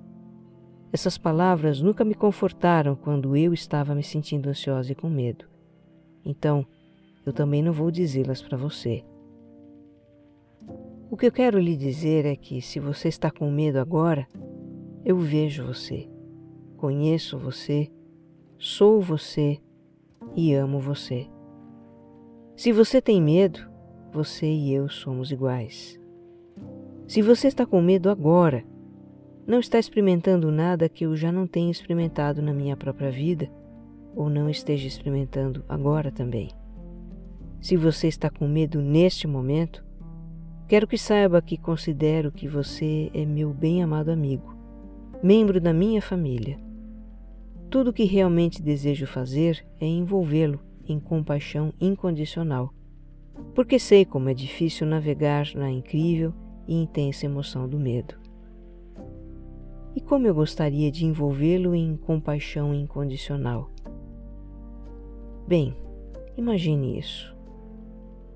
Essas 0.91 1.17
palavras 1.17 1.81
nunca 1.81 2.05
me 2.05 2.15
confortaram 2.15 2.95
quando 2.95 3.35
eu 3.35 3.53
estava 3.53 3.93
me 3.93 4.03
sentindo 4.03 4.49
ansiosa 4.49 4.91
e 4.91 4.95
com 4.95 5.09
medo. 5.09 5.45
Então, 6.23 6.65
eu 7.25 7.33
também 7.33 7.61
não 7.61 7.73
vou 7.73 7.91
dizê-las 7.91 8.41
para 8.41 8.57
você. 8.57 9.03
O 11.09 11.17
que 11.17 11.25
eu 11.25 11.31
quero 11.31 11.59
lhe 11.59 11.75
dizer 11.75 12.25
é 12.25 12.35
que 12.35 12.61
se 12.61 12.79
você 12.79 13.07
está 13.07 13.29
com 13.29 13.49
medo 13.51 13.77
agora, 13.77 14.27
eu 15.03 15.17
vejo 15.17 15.65
você, 15.65 16.09
conheço 16.77 17.37
você, 17.37 17.91
sou 18.57 19.01
você 19.01 19.59
e 20.35 20.53
amo 20.53 20.79
você. 20.79 21.27
Se 22.55 22.71
você 22.71 23.01
tem 23.01 23.21
medo, 23.21 23.59
você 24.11 24.47
e 24.47 24.73
eu 24.73 24.89
somos 24.89 25.31
iguais. 25.31 25.99
Se 27.07 27.21
você 27.21 27.47
está 27.47 27.65
com 27.65 27.81
medo 27.81 28.09
agora, 28.09 28.63
não 29.45 29.59
está 29.59 29.77
experimentando 29.77 30.51
nada 30.51 30.89
que 30.89 31.05
eu 31.05 31.15
já 31.15 31.31
não 31.31 31.45
tenha 31.45 31.71
experimentado 31.71 32.41
na 32.41 32.53
minha 32.53 32.75
própria 32.75 33.11
vida 33.11 33.49
ou 34.15 34.29
não 34.29 34.49
esteja 34.49 34.87
experimentando 34.87 35.63
agora 35.69 36.11
também. 36.11 36.49
Se 37.61 37.77
você 37.77 38.07
está 38.07 38.29
com 38.29 38.47
medo 38.47 38.81
neste 38.81 39.27
momento, 39.27 39.85
Quero 40.67 40.87
que 40.87 40.97
saiba 40.97 41.43
que 41.43 41.57
considero 41.57 42.31
que 42.31 42.47
você 42.47 43.11
é 43.13 43.23
meu 43.23 43.53
bem-amado 43.53 44.09
amigo, 44.09 44.57
membro 45.21 45.61
da 45.61 45.71
minha 45.71 46.01
família. 46.01 46.57
Tudo 47.69 47.91
o 47.91 47.93
que 47.93 48.03
realmente 48.03 48.63
desejo 48.63 49.05
fazer 49.05 49.63
é 49.79 49.85
envolvê-lo 49.85 50.59
em 50.87 50.99
compaixão 50.99 51.71
incondicional, 51.79 52.73
porque 53.53 53.77
sei 53.77 54.05
como 54.05 54.27
é 54.27 54.33
difícil 54.33 54.87
navegar 54.87 55.45
na 55.53 55.69
incrível 55.69 56.33
e 56.67 56.75
intensa 56.75 57.25
emoção 57.25 57.67
do 57.67 57.79
medo. 57.79 58.15
E 59.95 60.01
como 60.01 60.27
eu 60.27 60.35
gostaria 60.35 60.91
de 60.91 61.05
envolvê-lo 61.05 61.73
em 61.73 61.95
compaixão 61.95 62.73
incondicional. 62.73 63.69
Bem, 65.47 65.75
imagine 66.37 66.99
isso. 66.99 67.35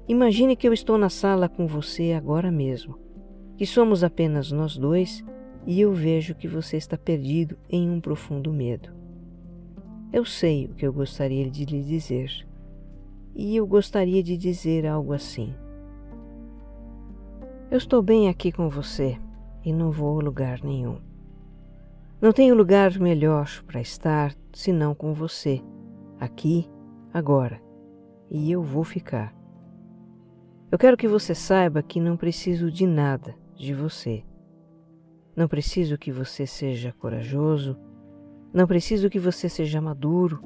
Imagine 0.07 0.55
que 0.55 0.67
eu 0.67 0.73
estou 0.73 0.97
na 0.97 1.09
sala 1.09 1.49
com 1.49 1.67
você 1.67 2.13
agora 2.13 2.51
mesmo, 2.51 2.97
que 3.57 3.65
somos 3.65 4.03
apenas 4.03 4.51
nós 4.51 4.77
dois 4.77 5.23
e 5.67 5.81
eu 5.81 5.93
vejo 5.93 6.33
que 6.33 6.47
você 6.47 6.77
está 6.77 6.97
perdido 6.97 7.57
em 7.69 7.89
um 7.89 7.99
profundo 7.99 8.51
medo. 8.51 8.89
Eu 10.11 10.25
sei 10.25 10.65
o 10.65 10.73
que 10.73 10.87
eu 10.87 10.91
gostaria 10.91 11.49
de 11.49 11.65
lhe 11.65 11.83
dizer, 11.83 12.47
e 13.35 13.55
eu 13.55 13.67
gostaria 13.67 14.23
de 14.23 14.35
dizer 14.35 14.87
algo 14.87 15.13
assim. 15.13 15.53
Eu 17.71 17.77
estou 17.77 18.01
bem 18.01 18.27
aqui 18.27 18.51
com 18.51 18.67
você 18.67 19.15
e 19.63 19.71
não 19.71 19.91
vou 19.91 20.19
a 20.19 20.23
lugar 20.23 20.63
nenhum. 20.63 20.99
Não 22.19 22.34
tenho 22.34 22.55
lugar 22.55 22.97
melhor 22.99 23.47
para 23.67 23.79
estar 23.79 24.36
senão 24.51 24.95
com 24.95 25.13
você, 25.13 25.62
aqui, 26.19 26.67
agora, 27.13 27.62
e 28.27 28.51
eu 28.51 28.63
vou 28.63 28.84
ficar. 28.84 29.36
Eu 30.71 30.79
quero 30.79 30.97
que 30.97 31.08
você 31.08 31.36
saiba 31.36 31.84
que 31.84 31.99
não 31.99 32.17
preciso 32.17 32.71
de 32.71 32.88
nada 32.88 33.36
de 33.55 33.71
você. 33.71 34.23
Não 35.36 35.47
preciso 35.47 35.95
que 35.95 36.12
você 36.12 36.47
seja 36.47 36.91
corajoso, 36.91 37.77
não 38.51 38.65
preciso 38.65 39.12
que 39.12 39.19
você 39.19 39.47
seja 39.47 39.79
maduro, 39.79 40.41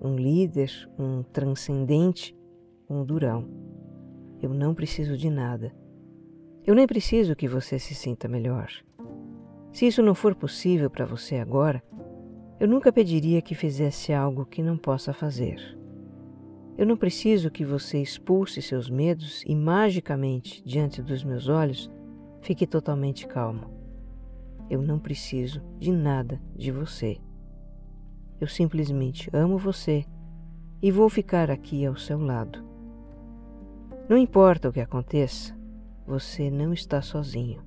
um 0.00 0.16
líder, 0.16 0.72
um 0.98 1.22
transcendente, 1.22 2.34
um 2.88 3.04
durão. 3.04 3.46
Eu 4.40 4.54
não 4.54 4.74
preciso 4.74 5.18
de 5.18 5.28
nada. 5.28 5.81
Eu 6.64 6.76
nem 6.76 6.86
preciso 6.86 7.34
que 7.34 7.48
você 7.48 7.76
se 7.76 7.92
sinta 7.92 8.28
melhor. 8.28 8.70
Se 9.72 9.84
isso 9.84 10.00
não 10.00 10.14
for 10.14 10.32
possível 10.32 10.88
para 10.88 11.04
você 11.04 11.36
agora, 11.36 11.82
eu 12.60 12.68
nunca 12.68 12.92
pediria 12.92 13.42
que 13.42 13.52
fizesse 13.52 14.12
algo 14.12 14.46
que 14.46 14.62
não 14.62 14.76
possa 14.76 15.12
fazer. 15.12 15.56
Eu 16.78 16.86
não 16.86 16.96
preciso 16.96 17.50
que 17.50 17.64
você 17.64 18.00
expulse 18.00 18.62
seus 18.62 18.88
medos 18.88 19.42
e 19.44 19.56
magicamente, 19.56 20.62
diante 20.64 21.02
dos 21.02 21.24
meus 21.24 21.48
olhos, 21.48 21.90
fique 22.40 22.64
totalmente 22.64 23.26
calmo. 23.26 23.68
Eu 24.70 24.80
não 24.80 25.00
preciso 25.00 25.60
de 25.80 25.90
nada 25.90 26.40
de 26.54 26.70
você. 26.70 27.18
Eu 28.40 28.46
simplesmente 28.46 29.28
amo 29.32 29.58
você 29.58 30.04
e 30.80 30.92
vou 30.92 31.08
ficar 31.08 31.50
aqui 31.50 31.84
ao 31.84 31.96
seu 31.96 32.20
lado. 32.20 32.64
Não 34.08 34.16
importa 34.16 34.68
o 34.68 34.72
que 34.72 34.80
aconteça, 34.80 35.60
você 36.06 36.50
não 36.50 36.72
está 36.72 37.00
sozinho. 37.00 37.62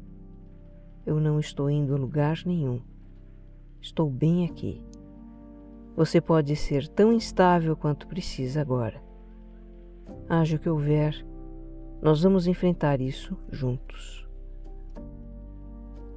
Eu 1.06 1.19
não 1.19 1.39
estou 1.39 1.69
indo 1.69 1.93
a 1.93 1.98
lugar 1.98 2.38
nenhum. 2.45 2.82
Estou 3.82 4.10
bem 4.10 4.45
aqui. 4.45 4.84
Você 5.95 6.19
pode 6.19 6.56
ser 6.56 6.88
tão 6.88 7.13
instável 7.13 7.76
quanto 7.76 8.08
precisa 8.08 8.60
agora. 8.60 9.02
Haja 10.28 10.58
o 10.58 10.60
que 10.60 10.69
houver, 10.69 11.26
nós 12.02 12.24
vamos 12.24 12.48
enfrentar 12.48 13.00
isso 13.00 13.38
juntos. 13.52 14.28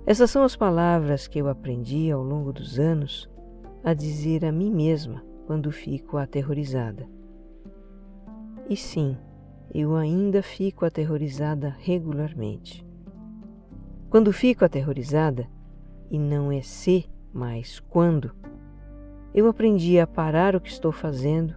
Essas 0.04 0.31
são 0.31 0.42
as 0.42 0.57
palavras 0.57 1.28
que 1.28 1.38
eu 1.38 1.48
aprendi 1.48 2.11
ao 2.11 2.22
longo 2.22 2.52
dos 2.52 2.78
anos 2.78 3.31
a 3.85 3.92
dizer 3.92 4.44
a 4.44 4.50
mim 4.50 4.70
mesma 4.70 5.22
quando 5.46 5.70
fico 5.70 6.16
aterrorizada. 6.16 7.07
E 8.68 8.76
sim, 8.76 9.16
eu 9.74 9.94
ainda 9.94 10.42
fico 10.42 10.85
aterrorizada 10.85 11.76
regularmente. 11.81 12.87
Quando 14.09 14.33
fico 14.33 14.64
aterrorizada, 14.64 15.46
e 16.11 16.18
não 16.18 16.50
é 16.50 16.62
se, 16.62 17.09
mas 17.33 17.78
quando, 17.81 18.35
eu 19.35 19.46
aprendi 19.46 20.00
a 20.00 20.07
parar 20.07 20.57
o 20.57 20.61
que 20.61 20.70
estou 20.70 20.90
fazendo 20.90 21.54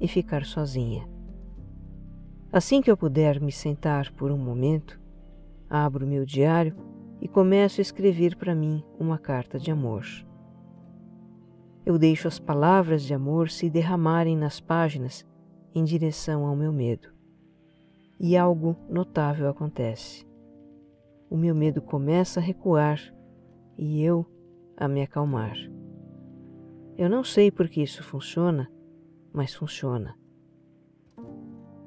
e 0.00 0.08
ficar 0.08 0.44
sozinha. 0.44 1.06
Assim 2.50 2.80
que 2.80 2.90
eu 2.90 2.96
puder 2.96 3.40
me 3.40 3.52
sentar 3.52 4.10
por 4.12 4.32
um 4.32 4.38
momento, 4.38 4.98
abro 5.68 6.06
meu 6.06 6.24
diário 6.24 6.74
e 7.20 7.28
começo 7.28 7.80
a 7.80 7.82
escrever 7.82 8.36
para 8.36 8.54
mim 8.54 8.82
uma 8.98 9.18
carta 9.18 9.58
de 9.58 9.70
amor. 9.70 10.04
Eu 11.84 11.98
deixo 11.98 12.26
as 12.26 12.38
palavras 12.38 13.02
de 13.02 13.12
amor 13.12 13.50
se 13.50 13.68
derramarem 13.68 14.36
nas 14.36 14.58
páginas 14.58 15.24
em 15.74 15.84
direção 15.84 16.46
ao 16.46 16.56
meu 16.56 16.72
medo. 16.72 17.19
E 18.22 18.36
algo 18.36 18.76
notável 18.86 19.48
acontece. 19.48 20.28
o 21.30 21.36
meu 21.36 21.54
medo 21.54 21.80
começa 21.80 22.38
a 22.38 22.42
recuar 22.42 22.98
e 23.78 24.02
eu 24.02 24.26
a 24.76 24.86
me 24.86 25.00
acalmar. 25.00 25.56
Eu 26.98 27.08
não 27.08 27.24
sei 27.24 27.50
por 27.50 27.68
que 27.68 27.80
isso 27.80 28.02
funciona, 28.02 28.70
mas 29.32 29.54
funciona. 29.54 30.14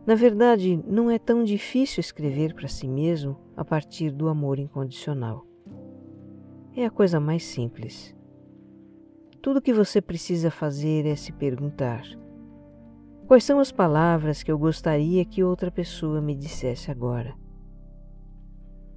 Na 0.07 0.15
verdade, 0.15 0.75
não 0.87 1.11
é 1.11 1.19
tão 1.19 1.43
difícil 1.43 2.01
escrever 2.01 2.55
para 2.55 2.67
si 2.67 2.87
mesmo 2.87 3.37
a 3.55 3.63
partir 3.63 4.09
do 4.09 4.27
amor 4.27 4.57
incondicional. 4.57 5.45
É 6.75 6.83
a 6.85 6.89
coisa 6.89 7.19
mais 7.19 7.43
simples. 7.43 8.15
Tudo 9.39 9.57
o 9.57 9.61
que 9.61 9.73
você 9.73 10.01
precisa 10.01 10.49
fazer 10.49 11.05
é 11.05 11.15
se 11.15 11.31
perguntar: 11.31 12.03
quais 13.27 13.43
são 13.43 13.59
as 13.59 13.71
palavras 13.71 14.43
que 14.43 14.51
eu 14.51 14.57
gostaria 14.57 15.25
que 15.25 15.43
outra 15.43 15.71
pessoa 15.71 16.21
me 16.21 16.35
dissesse 16.35 16.91
agora? 16.91 17.33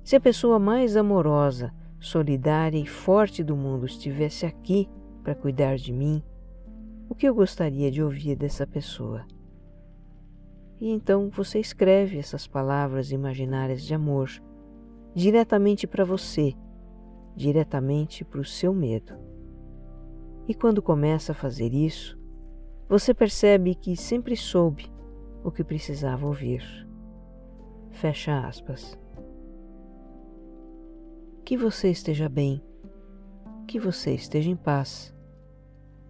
Se 0.05 0.15
a 0.15 0.21
pessoa 0.21 0.59
mais 0.59 0.97
amorosa, 0.97 1.73
solidária 1.99 2.79
e 2.79 2.87
forte 2.87 3.43
do 3.43 3.57
mundo 3.57 3.87
estivesse 3.87 4.47
aqui 4.47 4.89
para 5.23 5.35
cuidar 5.35 5.77
de 5.77 5.93
mim, 5.93 6.23
o 7.09 7.15
que 7.15 7.27
eu 7.27 7.35
gostaria 7.35 7.91
de 7.91 8.03
ouvir 8.03 8.37
dessa 8.37 8.67
pessoa? 8.67 9.25
E 10.81 10.91
então 10.91 11.31
você 11.31 11.59
escreve 11.59 12.19
essas 12.19 12.47
palavras 12.47 13.11
imaginárias 13.11 13.83
de 13.83 13.95
amor 13.95 14.31
diretamente 15.15 15.87
para 15.87 16.05
você, 16.05 16.55
diretamente 17.35 18.25
para 18.25 18.41
o 18.41 18.45
seu 18.45 18.75
medo. 18.75 19.15
E 20.47 20.55
quando 20.55 20.83
começa 20.83 21.33
a 21.33 21.35
fazer 21.35 21.73
isso, 21.73 22.16
você 22.89 23.13
percebe 23.13 23.75
que 23.75 23.97
sempre 23.97 24.37
soube 24.37 24.93
o 25.43 25.51
que 25.51 25.65
precisava 25.65 26.27
ouvir. 26.27 26.63
Fecha 27.91 28.47
aspas. 28.47 28.99
Que 31.45 31.57
você 31.57 31.91
esteja 31.91 32.29
bem, 32.29 32.63
que 33.67 33.79
você 33.79 34.15
esteja 34.15 34.51
em 34.51 34.57
paz. 34.57 35.15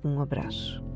Um 0.05 0.21
abraço. 0.21 0.96